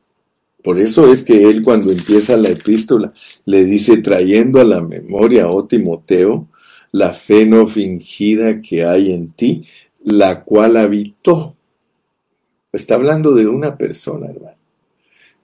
[0.62, 3.12] Por eso es que él cuando empieza la epístola
[3.44, 6.48] le dice trayendo a la memoria, oh Timoteo,
[6.92, 9.64] la fe no fingida que hay en ti,
[10.04, 11.56] la cual habitó.
[12.72, 14.53] Está hablando de una persona, hermano.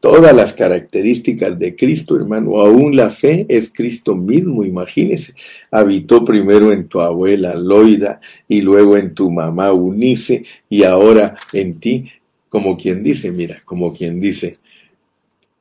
[0.01, 5.35] Todas las características de Cristo, hermano, aún la fe es Cristo mismo, imagínese.
[5.71, 11.79] Habitó primero en tu abuela Loida y luego en tu mamá Unice y ahora en
[11.79, 12.11] ti,
[12.49, 14.57] como quien dice, mira, como quien dice,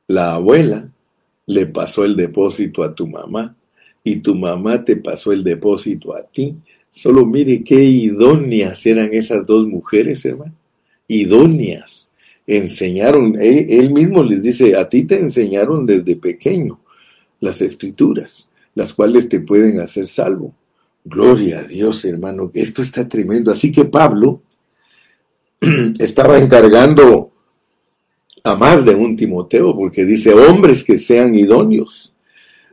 [0.08, 0.88] la abuela
[1.46, 3.54] le pasó el depósito a tu mamá
[4.02, 6.56] y tu mamá te pasó el depósito a ti.
[6.90, 10.54] Solo mire qué idóneas eran esas dos mujeres, hermano.
[11.06, 12.09] Idóneas.
[12.52, 16.80] Enseñaron, él, mismo les dice, a ti te enseñaron desde pequeño
[17.38, 20.52] las escrituras, las cuales te pueden hacer salvo.
[21.04, 23.52] Gloria a Dios, hermano, esto está tremendo.
[23.52, 24.42] Así que Pablo
[26.00, 27.30] estaba encargando
[28.42, 32.16] a más de un Timoteo, porque dice hombres que sean idóneos.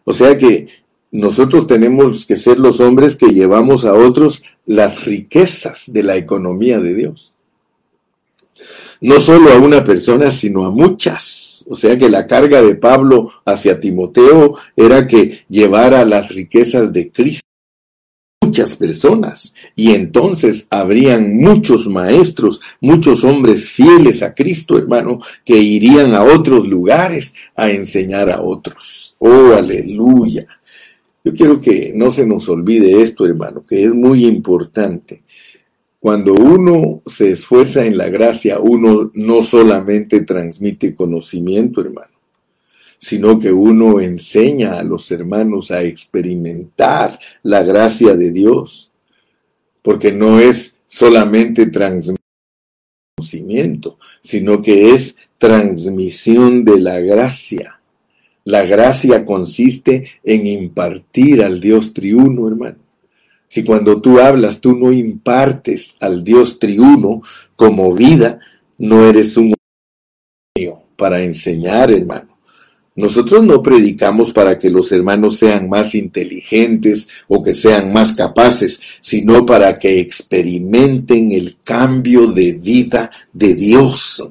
[0.06, 0.70] O sea que
[1.12, 6.80] nosotros tenemos que ser los hombres que llevamos a otros las riquezas de la economía
[6.80, 7.37] de Dios.
[9.02, 11.66] No solo a una persona, sino a muchas.
[11.70, 17.12] O sea que la carga de Pablo hacia Timoteo era que llevara las riquezas de
[17.12, 17.48] Cristo
[18.48, 26.14] muchas personas y entonces habrían muchos maestros, muchos hombres fieles a Cristo, hermano, que irían
[26.14, 29.16] a otros lugares a enseñar a otros.
[29.20, 30.46] Oh, aleluya.
[31.26, 35.24] Yo quiero que no se nos olvide esto, hermano, que es muy importante.
[36.08, 42.18] Cuando uno se esfuerza en la gracia, uno no solamente transmite conocimiento, hermano,
[42.98, 48.90] sino que uno enseña a los hermanos a experimentar la gracia de Dios,
[49.82, 52.24] porque no es solamente transmitir
[53.18, 57.82] conocimiento, sino que es transmisión de la gracia.
[58.46, 62.87] La gracia consiste en impartir al Dios triuno, hermano.
[63.48, 67.22] Si cuando tú hablas tú no impartes al Dios triuno
[67.56, 68.40] como vida,
[68.78, 69.54] no eres un
[70.98, 72.38] para enseñar, hermano.
[72.96, 78.82] Nosotros no predicamos para que los hermanos sean más inteligentes o que sean más capaces,
[79.00, 84.28] sino para que experimenten el cambio de vida de Dios.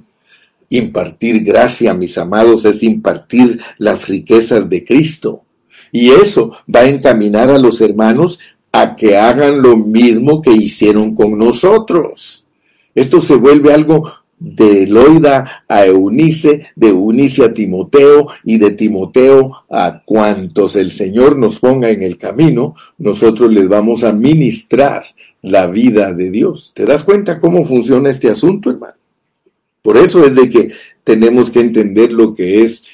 [0.69, 5.45] Impartir gracia, mis amados, es impartir las riquezas de Cristo.
[5.93, 8.41] Y eso va a encaminar a los hermanos
[8.73, 12.47] a que hagan lo mismo que hicieron con nosotros.
[12.95, 19.64] Esto se vuelve algo de Eloida a Eunice, de Eunice a Timoteo y de Timoteo
[19.71, 25.05] a cuantos el Señor nos ponga en el camino, nosotros les vamos a ministrar
[25.43, 26.73] la vida de Dios.
[26.75, 28.95] ¿Te das cuenta cómo funciona este asunto, hermano?
[29.81, 30.73] Por eso es de que
[31.05, 32.85] tenemos que entender lo que es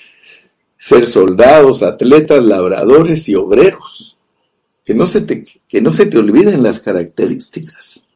[0.76, 4.18] ser soldados, atletas, labradores y obreros.
[4.84, 8.06] Que no se te, que no se te olviden las características.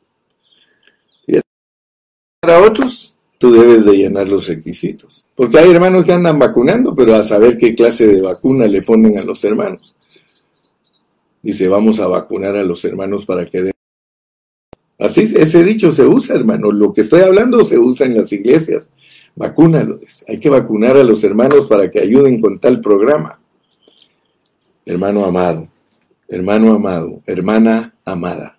[2.40, 5.26] Para otros, tú debes de llenar los requisitos.
[5.34, 9.18] Porque hay hermanos que andan vacunando, pero a saber qué clase de vacuna le ponen
[9.18, 9.94] a los hermanos.
[11.42, 13.72] Dice, vamos a vacunar a los hermanos para que den.
[14.98, 16.72] Así, ese dicho se usa, hermano.
[16.72, 18.90] Lo que estoy hablando se usa en las iglesias.
[19.34, 19.98] Vacúnalo.
[20.28, 23.38] Hay que vacunar a los hermanos para que ayuden con tal programa.
[24.84, 25.68] Hermano amado,
[26.28, 28.58] hermano amado, hermana amada.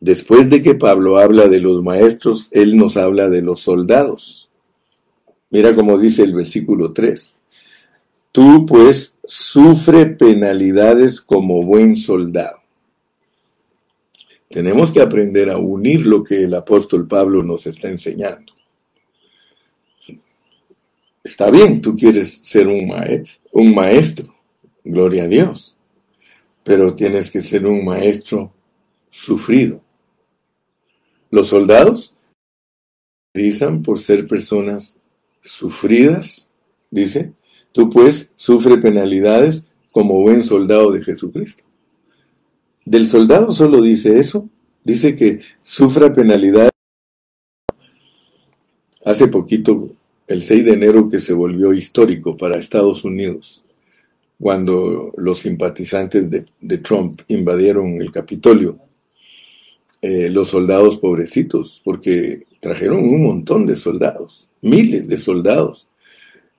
[0.00, 4.50] Después de que Pablo habla de los maestros, él nos habla de los soldados.
[5.50, 7.32] Mira cómo dice el versículo 3.
[8.32, 12.62] Tú pues sufre penalidades como buen soldado.
[14.48, 18.52] Tenemos que aprender a unir lo que el apóstol Pablo nos está enseñando.
[21.22, 22.92] Está bien, tú quieres ser un,
[23.52, 24.34] un maestro,
[24.84, 25.71] gloria a Dios,
[26.64, 28.52] pero tienes que ser un maestro
[29.08, 29.82] sufrido.
[31.30, 32.16] Los soldados
[33.32, 34.96] caracterizan por ser personas
[35.40, 36.50] sufridas,
[36.90, 37.32] dice,
[37.72, 41.64] tú pues sufre penalidades como buen soldado de Jesucristo.
[42.84, 44.48] Del soldado solo dice eso,
[44.84, 46.70] dice que sufra penalidades.
[49.04, 49.90] Hace poquito,
[50.26, 53.64] el 6 de enero, que se volvió histórico para Estados Unidos,
[54.42, 58.76] cuando los simpatizantes de, de Trump invadieron el Capitolio
[60.04, 65.86] eh, los soldados pobrecitos, porque trajeron un montón de soldados, miles de soldados.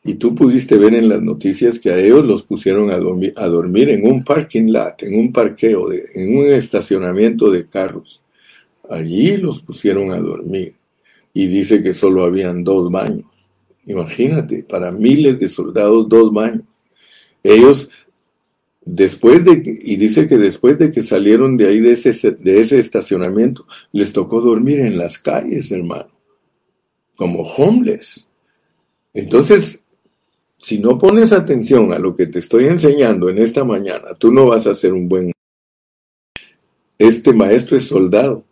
[0.01, 4.07] Y tú pudiste ver en las noticias que a ellos los pusieron a, dormir, en
[4.07, 8.21] un parking lot, en un parqueo, en un estacionamiento de carros.
[8.89, 10.75] Allí los pusieron a dormir.
[11.33, 13.51] Y dice que solo habían dos baños.
[13.87, 16.63] Imagínate, para miles de soldados, dos baños.
[17.43, 17.89] Ellos
[18.85, 22.79] Después de y dice que después de que salieron de ahí de ese, de ese
[22.79, 26.09] estacionamiento, les tocó dormir en las calles, hermano,
[27.15, 28.27] como homeless.
[29.13, 29.83] Entonces,
[30.57, 34.47] si no pones atención a lo que te estoy enseñando en esta mañana, tú no
[34.47, 35.31] vas a ser un buen.
[36.97, 38.43] Este maestro es soldado.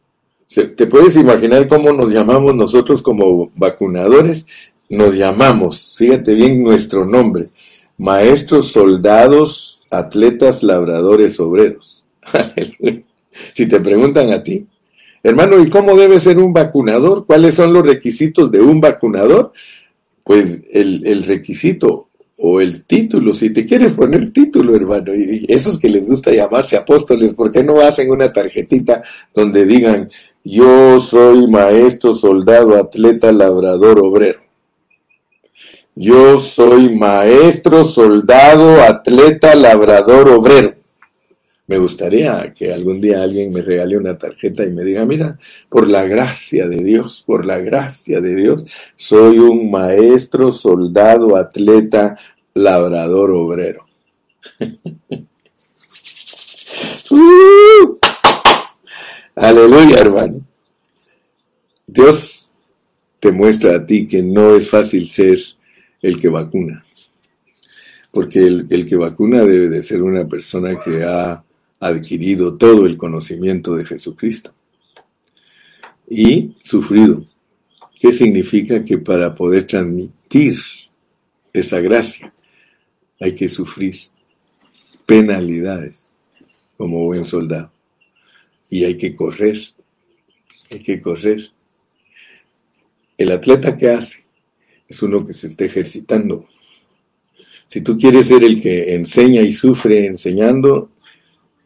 [0.48, 4.46] ¿Te puedes imaginar cómo nos llamamos nosotros como vacunadores?
[4.90, 7.50] Nos llamamos, fíjate bien nuestro nombre,
[8.02, 12.04] maestros soldados atletas, labradores, obreros.
[13.54, 14.66] si te preguntan a ti,
[15.22, 17.28] hermano, ¿y cómo debe ser un vacunador?
[17.28, 19.54] ¿Cuáles son los requisitos de un vacunador?
[20.24, 25.90] Pues el, requisito o el título, si te quieres poner título, hermano, y esos que
[25.90, 29.04] les gusta llamarse apóstoles, ¿por qué no hacen una tarjetita
[29.36, 30.10] donde digan,
[30.44, 34.41] yo soy maestro, soldado, atleta, labrador, obrero?
[35.96, 40.76] Yo soy maestro, soldado, atleta, labrador, obrero.
[41.68, 45.38] Me gustaría que algún día alguien me regale una tarjeta y me diga, mira,
[45.70, 48.66] por la gracia de Dios, por la gracia de Dios,
[48.96, 52.18] soy un maestro, soldado, atleta,
[52.54, 53.86] labrador, obrero.
[57.14, 57.98] Uh,
[59.36, 60.40] aleluya, hermano.
[61.86, 62.54] Dios
[63.20, 65.38] te muestra a ti que no es fácil ser
[66.02, 66.86] el que vacuna.
[68.12, 71.44] Porque el, que vacuna debe de ser una persona que ha
[71.80, 74.54] adquirido todo el conocimiento de Jesucristo
[76.10, 77.26] y sufrido.
[78.00, 80.58] ¿Qué significa que para poder transmitir
[81.54, 82.34] esa gracia
[83.20, 83.96] hay que sufrir
[85.06, 86.14] penalidades
[86.78, 87.72] como buen soldado?
[88.70, 89.58] Y hay que correr,
[90.70, 91.52] hay que correr.
[93.18, 94.26] El atleta que hace
[94.92, 96.46] es uno que se está ejercitando.
[97.66, 100.92] Si tú quieres ser el que enseña y sufre enseñando,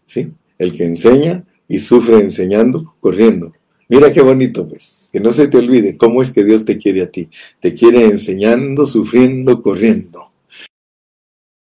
[0.05, 0.31] ¿sí?
[0.59, 3.53] El que enseña y sufre enseñando, corriendo.
[3.89, 5.09] Mira qué bonito, pues.
[5.11, 7.27] Que no se te olvide cómo es que Dios te quiere a ti.
[7.59, 10.31] Te quiere enseñando, sufriendo, corriendo.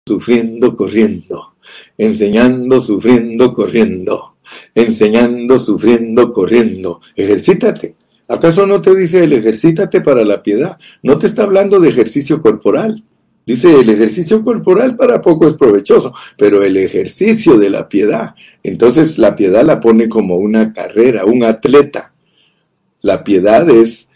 [0.06, 1.54] Sufriendo, corriendo.
[1.96, 4.36] Enseñando, sufriendo, corriendo.
[4.74, 7.00] Enseñando, sufriendo, corriendo.
[7.16, 7.94] Ejercítate.
[8.28, 10.78] ¿Acaso no te dice el ejercítate para la piedad?
[11.02, 13.02] No te está hablando de ejercicio corporal.
[13.46, 19.18] Dice el ejercicio corporal para poco es provechoso, pero el ejercicio de la piedad, entonces
[19.18, 22.14] la piedad la pone como una carrera, un atleta.
[23.02, 24.08] La piedad es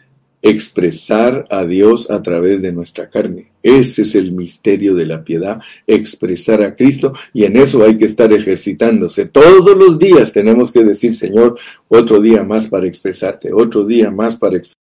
[0.43, 3.53] expresar a Dios a través de nuestra carne.
[3.63, 8.05] Ese es el misterio de la piedad, expresar a Cristo y en eso hay que
[8.05, 9.27] estar ejercitándose.
[9.27, 11.59] Todos los días tenemos que decir, Señor,
[11.89, 14.79] otro día más para expresarte, otro día más para expresarte.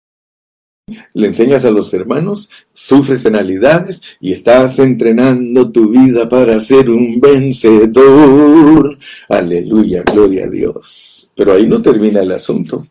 [1.14, 7.20] Le enseñas a los hermanos, sufres penalidades y estás entrenando tu vida para ser un
[7.20, 8.97] vencedor.
[9.30, 11.32] Aleluya, gloria a Dios.
[11.36, 12.82] Pero ahí no termina el asunto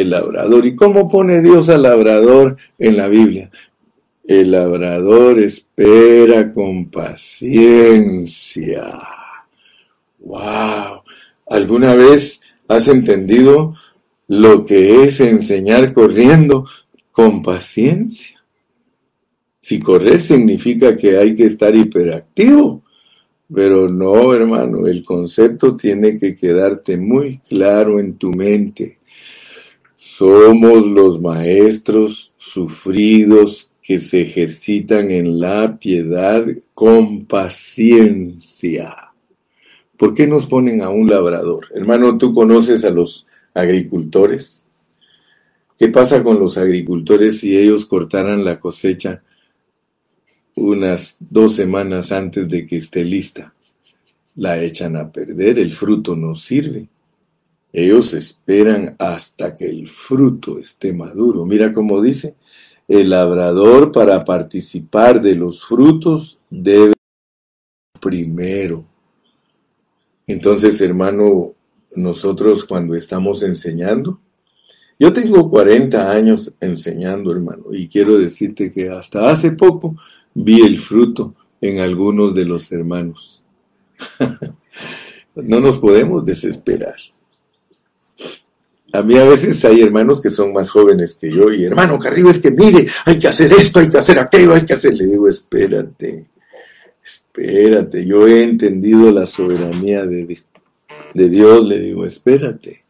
[0.00, 0.66] el labrador.
[0.66, 3.50] ¿Y cómo pone Dios al labrador en la Biblia?
[4.24, 8.82] El labrador espera con paciencia.
[10.20, 11.02] ¡Wow!
[11.46, 13.74] ¿Alguna vez has entendido
[14.26, 16.66] lo que es enseñar corriendo
[17.10, 18.36] con paciencia?
[19.60, 22.82] Si correr significa que hay que estar hiperactivo,
[23.52, 28.97] pero no, hermano, el concepto tiene que quedarte muy claro en tu mente.
[30.18, 36.44] Somos los maestros sufridos que se ejercitan en la piedad
[36.74, 39.12] con paciencia.
[39.96, 41.68] ¿Por qué nos ponen a un labrador?
[41.72, 44.64] Hermano, ¿tú conoces a los agricultores?
[45.78, 49.22] ¿Qué pasa con los agricultores si ellos cortaran la cosecha
[50.56, 53.54] unas dos semanas antes de que esté lista?
[54.34, 56.88] La echan a perder, el fruto no sirve.
[57.78, 61.46] Ellos esperan hasta que el fruto esté maduro.
[61.46, 62.34] Mira cómo dice,
[62.88, 66.94] el labrador para participar de los frutos debe
[68.00, 68.84] primero.
[70.26, 71.54] Entonces, hermano,
[71.94, 74.18] nosotros cuando estamos enseñando,
[74.98, 79.94] yo tengo 40 años enseñando, hermano, y quiero decirte que hasta hace poco
[80.34, 83.44] vi el fruto en algunos de los hermanos.
[85.36, 86.96] no nos podemos desesperar.
[88.92, 92.30] A mí a veces hay hermanos que son más jóvenes que yo y hermano Carrillo
[92.30, 94.94] es que mire, hay que hacer esto, hay que hacer aquello, hay que hacer.
[94.94, 96.24] Le digo, espérate,
[97.04, 100.38] espérate, yo he entendido la soberanía de,
[101.14, 102.84] de Dios, le digo, espérate,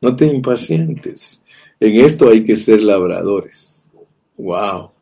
[0.00, 1.42] no te impacientes.
[1.80, 3.90] En esto hay que ser labradores.
[4.36, 4.92] Wow.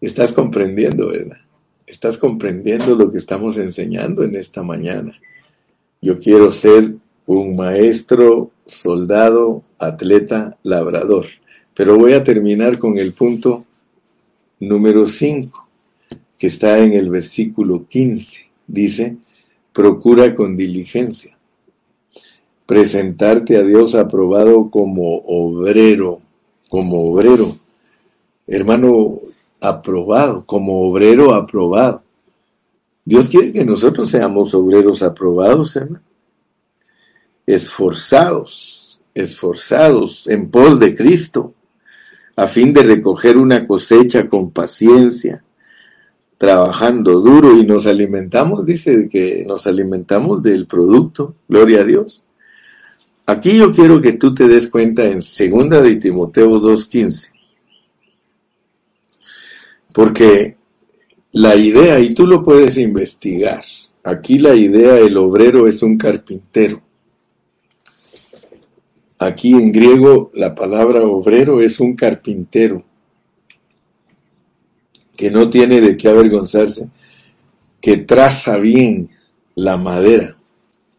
[0.00, 1.38] Estás comprendiendo, ¿verdad?
[1.86, 5.12] Estás comprendiendo lo que estamos enseñando en esta mañana.
[6.00, 6.94] Yo quiero ser
[7.38, 11.26] un maestro, soldado, atleta, labrador.
[11.74, 13.64] Pero voy a terminar con el punto
[14.60, 15.68] número 5,
[16.38, 18.50] que está en el versículo 15.
[18.66, 19.16] Dice,
[19.72, 21.36] procura con diligencia
[22.66, 26.22] presentarte a Dios aprobado como obrero,
[26.70, 27.54] como obrero.
[28.46, 29.20] Hermano,
[29.60, 32.02] aprobado, como obrero aprobado.
[33.04, 36.11] Dios quiere que nosotros seamos obreros aprobados, hermano
[37.46, 41.54] esforzados, esforzados en pos de Cristo,
[42.36, 45.44] a fin de recoger una cosecha con paciencia,
[46.38, 52.24] trabajando duro y nos alimentamos, dice que nos alimentamos del producto, gloria a Dios.
[53.26, 57.30] Aquí yo quiero que tú te des cuenta en segunda de Timoteo 2.15,
[59.92, 60.56] porque
[61.32, 63.62] la idea, y tú lo puedes investigar,
[64.02, 66.82] aquí la idea, el obrero es un carpintero,
[69.22, 72.82] Aquí en griego la palabra obrero es un carpintero
[75.16, 76.88] que no tiene de qué avergonzarse,
[77.80, 79.10] que traza bien
[79.54, 80.36] la madera,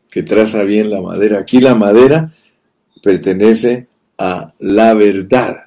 [0.10, 1.40] que traza bien la madera.
[1.40, 2.34] Aquí la madera
[3.02, 5.66] pertenece a la verdad.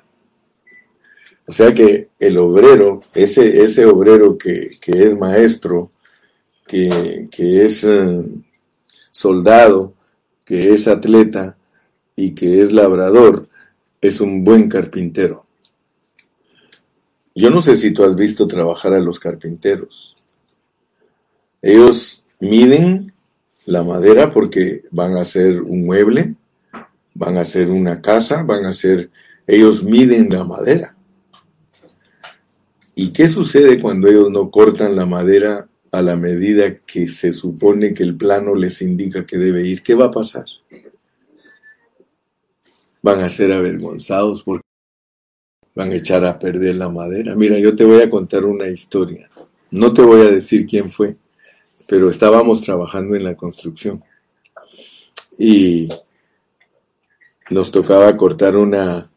[1.46, 5.90] O sea que el obrero, ese, ese obrero que, es maestro,
[6.66, 8.24] que, que es eh,
[9.10, 9.92] soldado,
[10.42, 11.58] que es atleta,
[12.16, 13.48] y que es labrador,
[14.00, 15.44] es un buen carpintero.
[17.34, 20.16] Yo no sé si tú has visto trabajar a los carpinteros.
[21.60, 23.12] Ellos miden
[23.66, 26.34] la madera porque van a hacer un mueble,
[27.12, 29.10] van a hacer una casa, van a hacer...
[29.46, 30.96] Ellos miden la madera.
[32.94, 37.92] ¿Y qué sucede cuando ellos no cortan la madera a la medida que se supone
[37.92, 39.82] que el plano les indica que debe ir?
[39.82, 40.46] ¿Qué va a pasar?
[43.06, 44.66] Van a ser avergonzados porque
[45.76, 47.36] van a echar a perder la madera.
[47.36, 49.30] Mira, yo te voy a contar una historia.
[49.70, 51.14] No te voy a decir quién fue,
[51.86, 54.02] pero estábamos trabajando en la construcción.
[55.38, 55.88] Y
[57.50, 59.08] nos tocaba cortar una,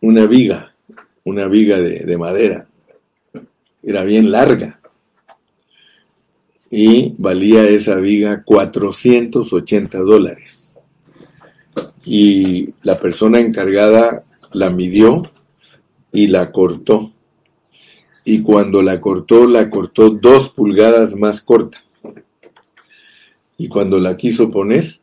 [0.00, 0.74] una viga,
[1.22, 2.66] una viga de, de madera.
[3.80, 4.80] Era bien larga.
[6.68, 10.65] Y valía esa viga 480 dólares.
[12.06, 15.30] Y la persona encargada la midió
[16.12, 17.12] y la cortó.
[18.24, 21.84] Y cuando la cortó, la cortó dos pulgadas más corta.
[23.58, 25.00] Y cuando la quiso poner,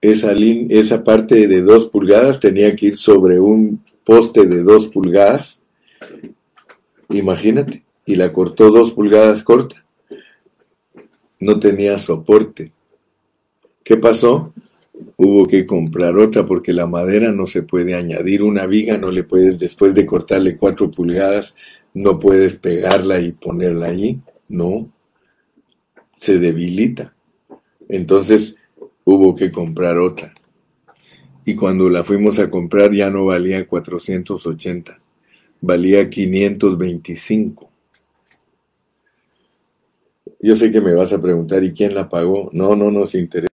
[0.00, 5.62] esa, esa parte de dos pulgadas tenía que ir sobre un poste de dos pulgadas.
[7.10, 9.84] Imagínate, y la cortó dos pulgadas corta.
[11.38, 12.72] No tenía soporte.
[13.84, 14.52] ¿Qué pasó?
[15.16, 18.42] Hubo que comprar otra porque la madera no se puede añadir.
[18.42, 21.56] Una viga no le puedes, después de cortarle cuatro pulgadas,
[21.94, 24.20] no puedes pegarla y ponerla allí.
[24.48, 24.90] No,
[26.16, 27.14] se debilita.
[27.88, 28.56] Entonces
[29.04, 30.32] hubo que comprar otra.
[31.44, 35.00] Y cuando la fuimos a comprar ya no valía 480,
[35.60, 37.70] valía 525.
[40.40, 42.50] Yo sé que me vas a preguntar, ¿y quién la pagó?
[42.52, 43.51] No, no nos interesa.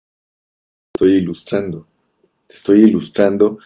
[0.97, 1.86] Estoy ilustrando.
[2.49, 3.59] estoy ilustrando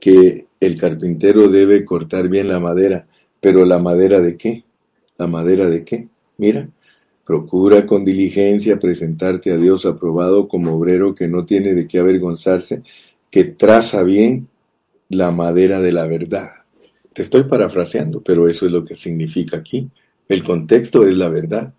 [0.00, 3.06] que el carpintero debe cortar bien la madera.
[3.40, 4.64] Pero la madera de qué?
[5.18, 6.08] ¿La madera de qué?
[6.38, 6.68] Mira,
[7.30, 12.82] Procura con diligencia presentarte a Dios aprobado como obrero que no tiene de qué avergonzarse,
[13.30, 14.48] que traza bien
[15.08, 16.48] la madera de la verdad.
[17.12, 19.88] Te estoy parafraseando, pero eso es lo que significa aquí.
[20.28, 21.72] El contexto es la verdad.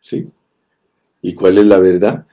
[0.00, 0.26] ¿Sí?
[1.20, 2.26] ¿Y cuál es la verdad?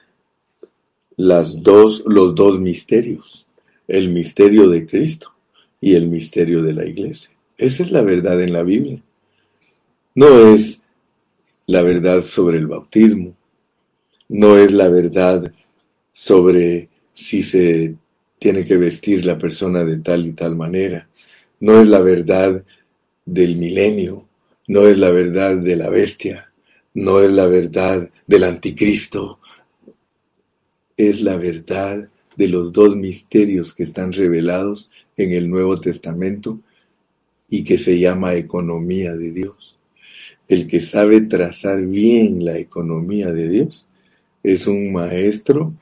[1.22, 3.46] Las dos, los dos misterios.
[3.86, 5.34] El misterio de Cristo
[5.78, 7.30] y el misterio de la iglesia.
[7.58, 9.02] Esa es la verdad en la Biblia.
[10.14, 10.82] No es
[11.66, 13.36] la verdad sobre el bautismo,
[14.30, 15.52] no es la verdad
[16.10, 17.96] sobre si se
[18.38, 21.06] tiene que vestir la persona de tal y tal manera,
[21.60, 22.64] no es la verdad
[23.26, 24.26] del milenio,
[24.68, 26.50] no es la verdad de la bestia,
[26.94, 29.39] no es la verdad del anticristo,
[31.08, 36.60] es la verdad de los dos misterios que están revelados en el Nuevo Testamento
[37.48, 39.78] y que se llama economía de Dios.
[40.46, 43.86] El que sabe trazar bien la economía de Dios
[44.42, 45.72] es un maestro,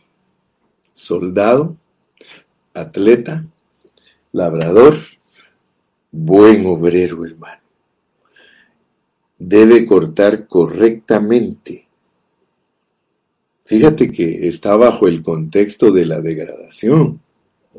[0.93, 1.77] soldado,
[2.75, 3.45] atleta,
[4.33, 4.97] labrador,
[6.11, 7.63] buen obrero, hermano.
[9.39, 11.88] Debe cortar correctamente.
[13.69, 17.21] Fíjate que está bajo el contexto de la degradación,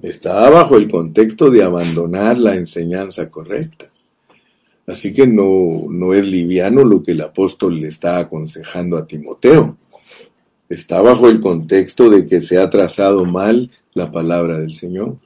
[0.04, 3.88] está bajo el contexto de abandonar la enseñanza correcta.
[4.86, 9.78] Así que no, no es liviano lo que el apóstol le está aconsejando a Timoteo.
[10.70, 15.18] Está bajo el contexto de que se ha trazado mal la palabra del Señor.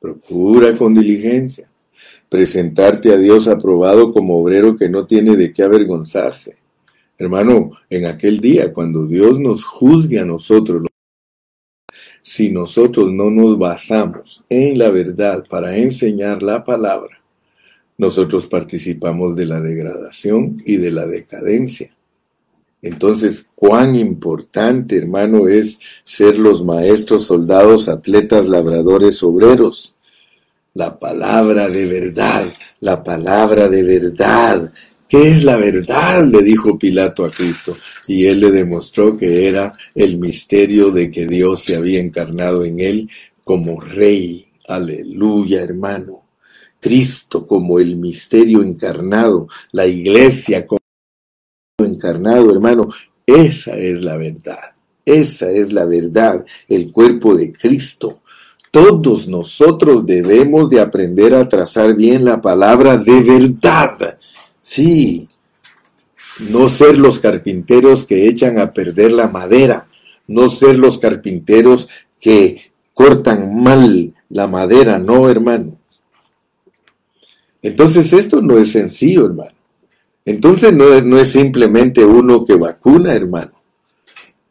[0.00, 1.70] Procura con diligencia
[2.28, 6.63] presentarte a Dios aprobado como obrero que no tiene de qué avergonzarse.
[7.16, 10.82] Hermano, en aquel día, cuando Dios nos juzgue a nosotros,
[12.22, 17.20] si nosotros no nos basamos en la verdad para enseñar la palabra,
[17.98, 21.94] nosotros participamos de la degradación y de la decadencia.
[22.82, 29.94] Entonces, cuán importante, hermano, es ser los maestros, soldados, atletas, labradores, obreros.
[30.74, 32.44] La palabra de verdad,
[32.80, 34.72] la palabra de verdad.
[35.08, 36.26] ¿Qué es la verdad?
[36.26, 37.76] le dijo Pilato a Cristo.
[38.08, 42.80] Y él le demostró que era el misterio de que Dios se había encarnado en
[42.80, 43.10] él
[43.42, 44.48] como rey.
[44.66, 46.24] Aleluya, hermano.
[46.80, 50.80] Cristo como el misterio encarnado, la iglesia como
[51.78, 52.90] encarnado, hermano,
[53.26, 58.20] esa es la verdad, esa es la verdad, el cuerpo de Cristo.
[58.70, 64.18] Todos nosotros debemos de aprender a trazar bien la palabra de verdad.
[64.66, 65.28] Sí,
[66.38, 69.88] no ser los carpinteros que echan a perder la madera,
[70.26, 71.86] no ser los carpinteros
[72.18, 75.78] que cortan mal la madera, no, hermano.
[77.60, 79.52] Entonces esto no es sencillo, hermano.
[80.24, 83.52] Entonces no es, no es simplemente uno que vacuna, hermano.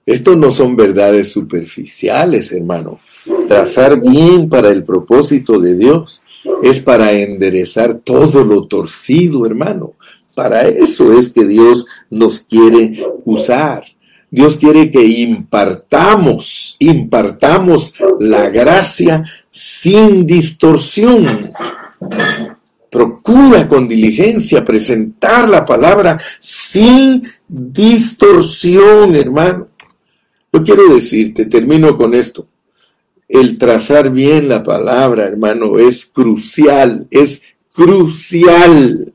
[0.05, 2.99] Esto no son verdades superficiales, hermano.
[3.47, 6.21] Trazar bien para el propósito de Dios
[6.61, 9.93] es para enderezar todo lo torcido, hermano.
[10.35, 13.83] Para eso es que Dios nos quiere usar.
[14.29, 21.51] Dios quiere que impartamos, impartamos la gracia sin distorsión.
[22.89, 29.67] Procura con diligencia presentar la palabra sin distorsión, hermano.
[30.51, 32.47] Yo quiero decirte, termino con esto.
[33.33, 37.41] El trazar bien la palabra, hermano, es crucial, es
[37.73, 39.11] crucial.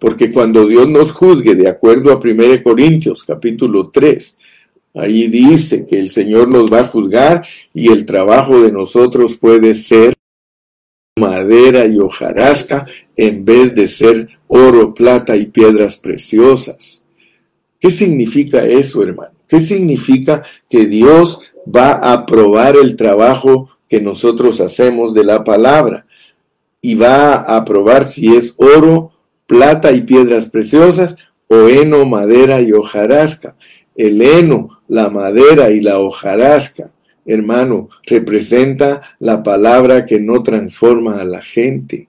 [0.00, 4.36] Porque cuando Dios nos juzgue, de acuerdo a 1 Corintios capítulo 3,
[4.96, 9.76] ahí dice que el Señor nos va a juzgar y el trabajo de nosotros puede
[9.76, 10.12] ser
[11.16, 12.84] madera y hojarasca
[13.16, 17.04] en vez de ser oro, plata y piedras preciosas.
[17.78, 19.34] ¿Qué significa eso, hermano?
[19.46, 21.40] ¿Qué significa que Dios
[21.74, 26.06] va a probar el trabajo que nosotros hacemos de la palabra?
[26.82, 29.12] Y va a probar si es oro,
[29.46, 31.16] plata y piedras preciosas
[31.48, 33.56] o heno, madera y hojarasca.
[33.94, 36.92] El heno, la madera y la hojarasca
[37.32, 42.08] hermano, representa la palabra que no transforma a la gente.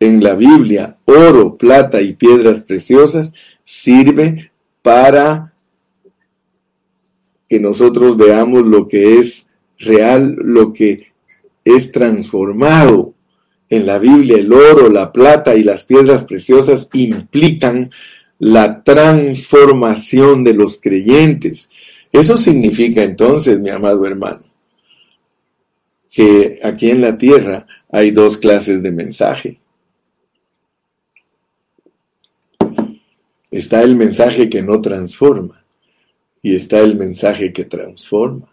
[0.00, 3.32] En la Biblia, oro, plata y piedras preciosas
[3.64, 4.52] sirve
[4.82, 5.52] para
[7.48, 11.12] que nosotros veamos lo que es real, lo que
[11.64, 13.14] es transformado.
[13.70, 17.90] En la Biblia el oro, la plata y las piedras preciosas implican
[18.38, 21.70] la transformación de los creyentes.
[22.12, 24.40] Eso significa entonces, mi amado hermano,
[26.10, 29.58] que aquí en la tierra hay dos clases de mensaje.
[33.50, 35.57] Está el mensaje que no transforma
[36.42, 38.48] y está el mensaje que transforma.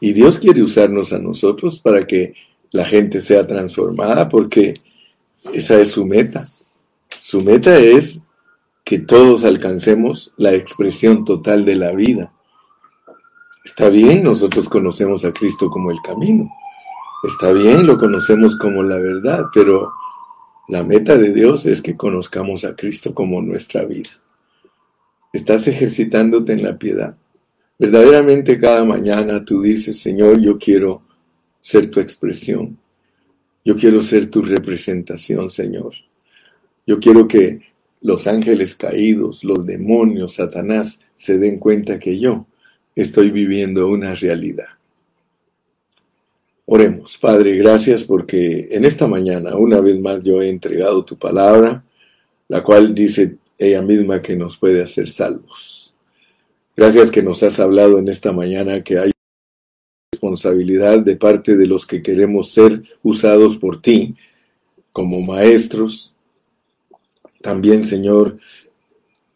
[0.00, 2.34] Y Dios quiere usarnos a nosotros para que
[2.70, 4.74] la gente sea transformada porque
[5.52, 6.48] esa es su meta.
[7.20, 8.22] Su meta es
[8.84, 12.32] que todos alcancemos la expresión total de la vida
[13.64, 16.50] Está bien, nosotros conocemos a Cristo como el camino.
[17.22, 19.92] Está bien, lo conocemos como la verdad, pero
[20.66, 24.10] la meta de Dios es que conozcamos a Cristo como nuestra vida.
[25.32, 27.16] Estás ejercitándote en la piedad.
[27.78, 31.02] Verdaderamente cada mañana tú dices, Señor, yo quiero
[31.60, 32.78] ser tu expresión.
[33.64, 35.92] Yo quiero ser tu representación, Señor.
[36.86, 37.60] Yo quiero que
[38.02, 42.46] los ángeles caídos, los demonios, Satanás, se den cuenta que yo
[42.94, 44.66] estoy viviendo una realidad.
[46.66, 51.84] Oremos, Padre, gracias porque en esta mañana una vez más yo he entregado tu palabra,
[52.48, 55.94] la cual dice ella misma que nos puede hacer salvos.
[56.76, 59.12] Gracias que nos has hablado en esta mañana que hay
[60.12, 64.14] responsabilidad de parte de los que queremos ser usados por ti
[64.92, 66.14] como maestros.
[67.40, 68.38] También, Señor,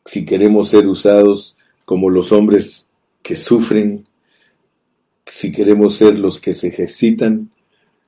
[0.05, 2.89] si queremos ser usados como los hombres
[3.23, 4.07] que sufren,
[5.27, 7.51] si queremos ser los que se ejercitan,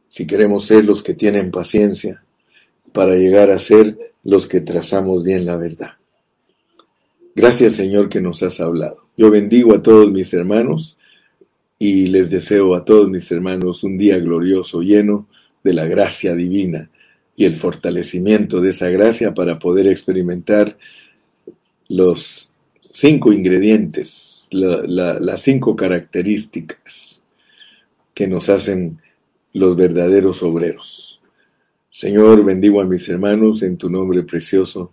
[0.09, 2.23] si queremos ser los que tienen paciencia,
[2.93, 5.98] para llegar a ser los que trazamos bien la verdad.
[7.39, 9.05] Gracias Señor que nos has hablado.
[9.17, 10.99] Yo bendigo a todos mis hermanos
[11.79, 15.29] y les deseo a todos mis hermanos un día glorioso, lleno
[15.63, 16.91] de la gracia divina
[17.37, 20.77] y el fortalecimiento de esa gracia para poder experimentar
[21.91, 22.53] los
[22.91, 27.23] cinco ingredientes las cinco características
[28.15, 29.01] que nos hacen
[29.53, 31.23] los verdaderos obreros.
[31.89, 34.93] Señor, bendigo a mis hermanos en tu nombre precioso.